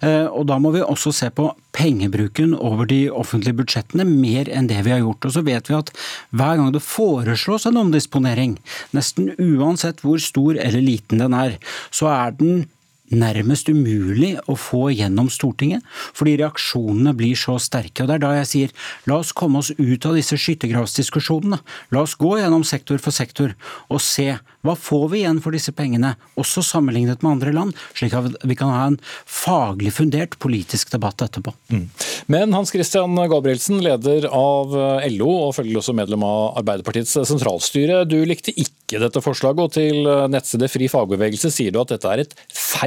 [0.07, 4.71] eh, og da må vi også se på pengebruken over de offentlige budsjettene mer enn
[4.71, 5.27] det vi har gjort.
[5.27, 5.91] Og så vet vi at
[6.31, 8.61] hver gang det foreslås en omdisponering,
[8.95, 11.59] nesten uansett hvor stor eller liten den er,
[11.91, 12.69] så er den
[13.15, 15.85] nærmest umulig å få gjennom Stortinget,
[16.17, 18.03] fordi reaksjonene blir så sterke.
[18.03, 18.75] og Det er da jeg sier
[19.07, 21.61] la oss komme oss ut av disse skyttergravsdiskusjonene.
[21.95, 23.55] La oss gå gjennom sektor for sektor
[23.89, 24.35] og se
[24.67, 28.57] hva får vi igjen for disse pengene, også sammenlignet med andre land, slik at vi
[28.59, 31.55] kan ha en faglig fundert politisk debatt etterpå.
[31.71, 31.85] Mm.
[32.33, 34.75] Men Hans Christian Gabrielsen, leder av
[35.13, 38.03] LO og følgelig også medlem av Arbeiderpartiets sentralstyre.
[38.09, 42.25] Du likte ikke dette forslaget, og til nettstedet Fri fagbevegelse sier du at dette er
[42.25, 42.35] et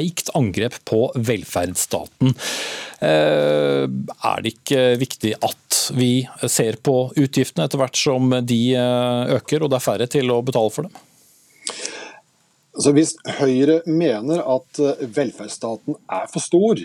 [0.10, 2.34] feigt angrep på velferdsstaten.
[3.02, 9.36] Eh, er det ikke viktig at vi ser på utgiftene etter hvert som de eh,
[9.38, 11.06] øker, og det er færre til å betale for dem?
[12.80, 16.80] Altså hvis Høyre mener at eh, velferdsstaten er for stor,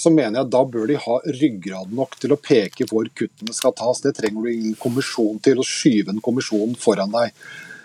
[0.00, 3.54] så mener jeg at da bør de ha ryggrad nok til å peke hvor kuttene
[3.54, 4.02] skal tas.
[4.04, 7.34] Det trenger du ingen kommisjon til, å skyve en kommisjon foran deg.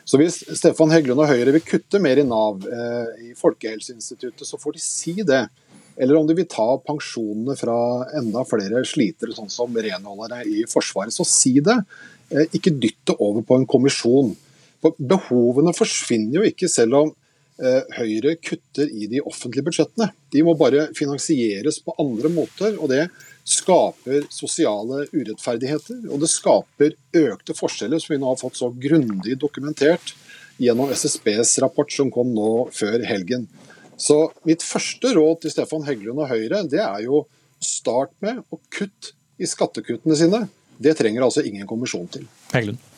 [0.10, 4.58] Så Hvis Stefan Heggelund og Høyre vil kutte mer i Nav, eh, i Folkehelseinstituttet, så
[4.58, 5.44] får de si det.
[6.00, 7.78] Eller om de vil ta pensjonene fra
[8.18, 11.78] enda flere slitere, sånn som renholdere i Forsvaret, så si det.
[12.56, 14.32] Ikke dytt det over på en kommisjon.
[14.82, 17.14] For Behovene forsvinner jo ikke selv om
[17.60, 20.14] Eh, Høyre kutter i de offentlige budsjettene.
[20.32, 22.78] De må bare finansieres på andre måter.
[22.80, 23.10] og Det
[23.50, 29.40] skaper sosiale urettferdigheter, og det skaper økte forskjeller, som vi nå har fått så grundig
[29.42, 30.14] dokumentert
[30.60, 33.48] gjennom SSBs rapport som kom nå før helgen.
[34.00, 37.24] Så mitt første råd til Stefan Heggelund og Høyre, det er jo
[37.64, 40.46] start med å kutte i skattekuttene sine.
[40.80, 42.28] Det trenger altså ingen kommisjon til.
[42.54, 42.89] Heggelund.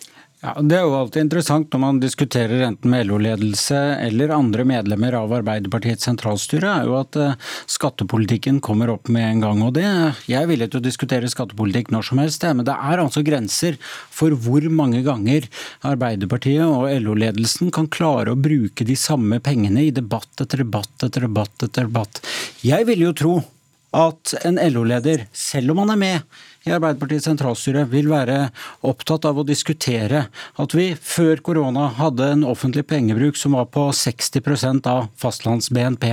[0.41, 3.77] Ja, Det er jo alltid interessant når man diskuterer enten med LO-ledelse
[4.07, 7.35] eller andre medlemmer av Arbeiderpartiets sentralstyre, er jo at eh,
[7.69, 9.61] skattepolitikken kommer opp med en gang.
[9.61, 9.85] og det,
[10.25, 13.77] Jeg er villig til å diskutere skattepolitikk når som helst, men det er altså grenser
[14.09, 15.45] for hvor mange ganger
[15.85, 21.29] Arbeiderpartiet og LO-ledelsen kan klare å bruke de samme pengene i debatt etter debatt etter
[21.29, 22.25] debatt etter debatt.
[22.65, 23.35] Jeg ville jo tro
[23.93, 28.51] at en LO-leder, selv om han er med i Arbeiderpartiets sentralstyre vil være
[28.85, 30.27] opptatt av å diskutere
[30.61, 36.11] at vi før korona hadde en offentlig pengebruk som var på 60% av fastlands-BNP.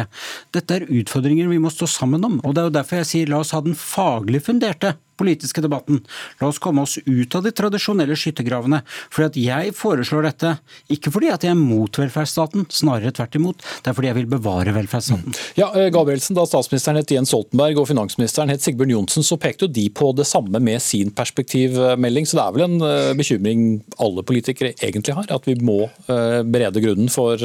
[0.57, 2.41] Dette er utfordringer vi må stå sammen om.
[2.45, 6.01] og Det er jo derfor jeg sier la oss ha den faglig funderte politiske debatten.
[6.41, 8.81] La oss komme oss ut av de tradisjonelle skyttergravene.
[9.13, 10.55] For jeg foreslår dette,
[10.93, 13.67] ikke fordi at jeg er mot velferdsstaten, snarere tvert imot.
[13.83, 15.37] Det er fordi jeg vil bevare velferdsstaten.
[15.59, 19.67] Ja, eh, Gabrielsen, Da statsministeren het Jens Stoltenberg og finansministeren het Sigbjørn Johnsen, så pekte
[19.67, 22.27] jo de på det samme med sin perspektivmelding.
[22.27, 26.43] Så det er vel en eh, bekymring alle politikere egentlig har, at vi må eh,
[26.43, 27.39] berede grunnen for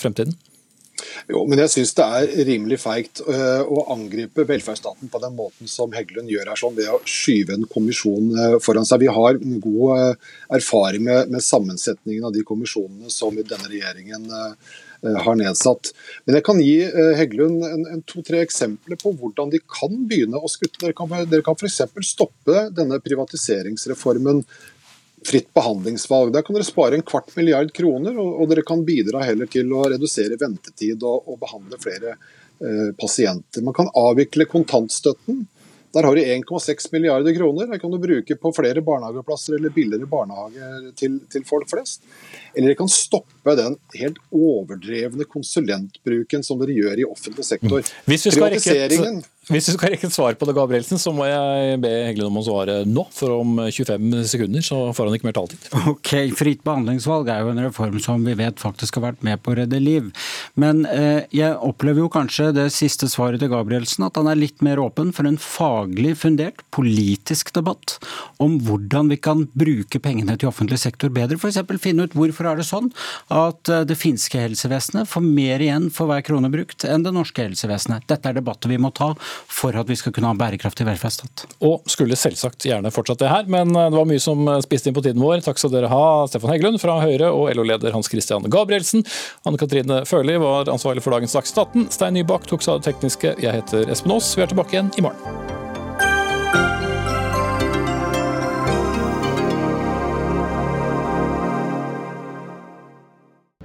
[0.00, 0.36] fremtiden?
[1.28, 5.70] Jo, men jeg syns det er rimelig feigt uh, å angripe velferdsstaten på den måten
[5.70, 9.02] som Heggelund gjør her, sånn ved å skyve en kommisjon uh, foran seg.
[9.04, 14.30] Vi har god uh, erfaring med, med, sammensetningen av de kommisjonene som denne regjeringen
[15.06, 15.90] har nedsatt.
[16.24, 16.78] Men jeg kan gi
[17.18, 20.80] Heggelund to-tre eksempler på hvordan de kan begynne å skutte.
[20.80, 21.82] Dere kan, dere kan f.eks.
[22.08, 24.40] stoppe denne privatiseringsreformen
[25.26, 26.32] fritt behandlingsvalg.
[26.34, 29.72] Der kan dere spare en kvart milliard kroner, og, og dere kan bidra heller til
[29.74, 33.64] å redusere ventetid og, og behandle flere eh, pasienter.
[33.66, 35.44] Man kan avvikle kontantstøtten.
[35.96, 37.66] Der har du 1,6 milliarder kroner.
[37.70, 42.02] Der kan du bruke på flere barnehageplasser eller billigere barnehager til, til folk flest.
[42.52, 47.94] Eller dere kan stoppe den helt overdrevne konsulentbruken som dere gjør i offentlig sektor.
[48.04, 48.76] Hvis vi skal rekke
[49.46, 52.40] hvis du skal rekke et svar på det, Gabrielsen, så må jeg be Heggelund om
[52.40, 53.04] å svare nå.
[53.14, 55.68] For om 25 sekunder så får han ikke mer taletid.
[55.92, 59.52] Ok, Fritt behandlingsvalg er jo en reform som vi vet faktisk har vært med på
[59.52, 60.08] å redde liv.
[60.58, 64.64] Men eh, jeg opplever jo kanskje det siste svaret til Gabrielsen, at han er litt
[64.66, 68.00] mer åpen for en faglig fundert politisk debatt
[68.42, 71.38] om hvordan vi kan bruke pengene til offentlig sektor bedre.
[71.38, 71.62] F.eks.
[71.86, 72.90] finne ut hvorfor er det sånn
[73.30, 77.46] at eh, det finske helsevesenet får mer igjen for hver krone brukt enn det norske
[77.46, 78.10] helsevesenet.
[78.10, 79.14] Dette er debatter vi må ta
[79.46, 81.46] for at vi skal kunne ha bærekraftig velferdsstat.
[81.66, 84.90] Og skulle selvsagt gjerne fortsatt det her, men eh, det var mye som eh, spiste
[84.90, 85.42] inn på tiden vår.
[85.46, 89.06] Takk skal dere ha, Stefan Heggelund fra Høyre og LO-leder Hans Christian Gabrielsen.
[89.48, 91.86] Anne Katrine Førli var ansvarlig for dagens Dagsnytt 18.
[91.96, 93.36] Stein Nybakk tok seg av det tekniske.
[93.42, 94.34] Jeg heter Espen Aas.
[94.36, 95.65] Vi er tilbake igjen i morgen.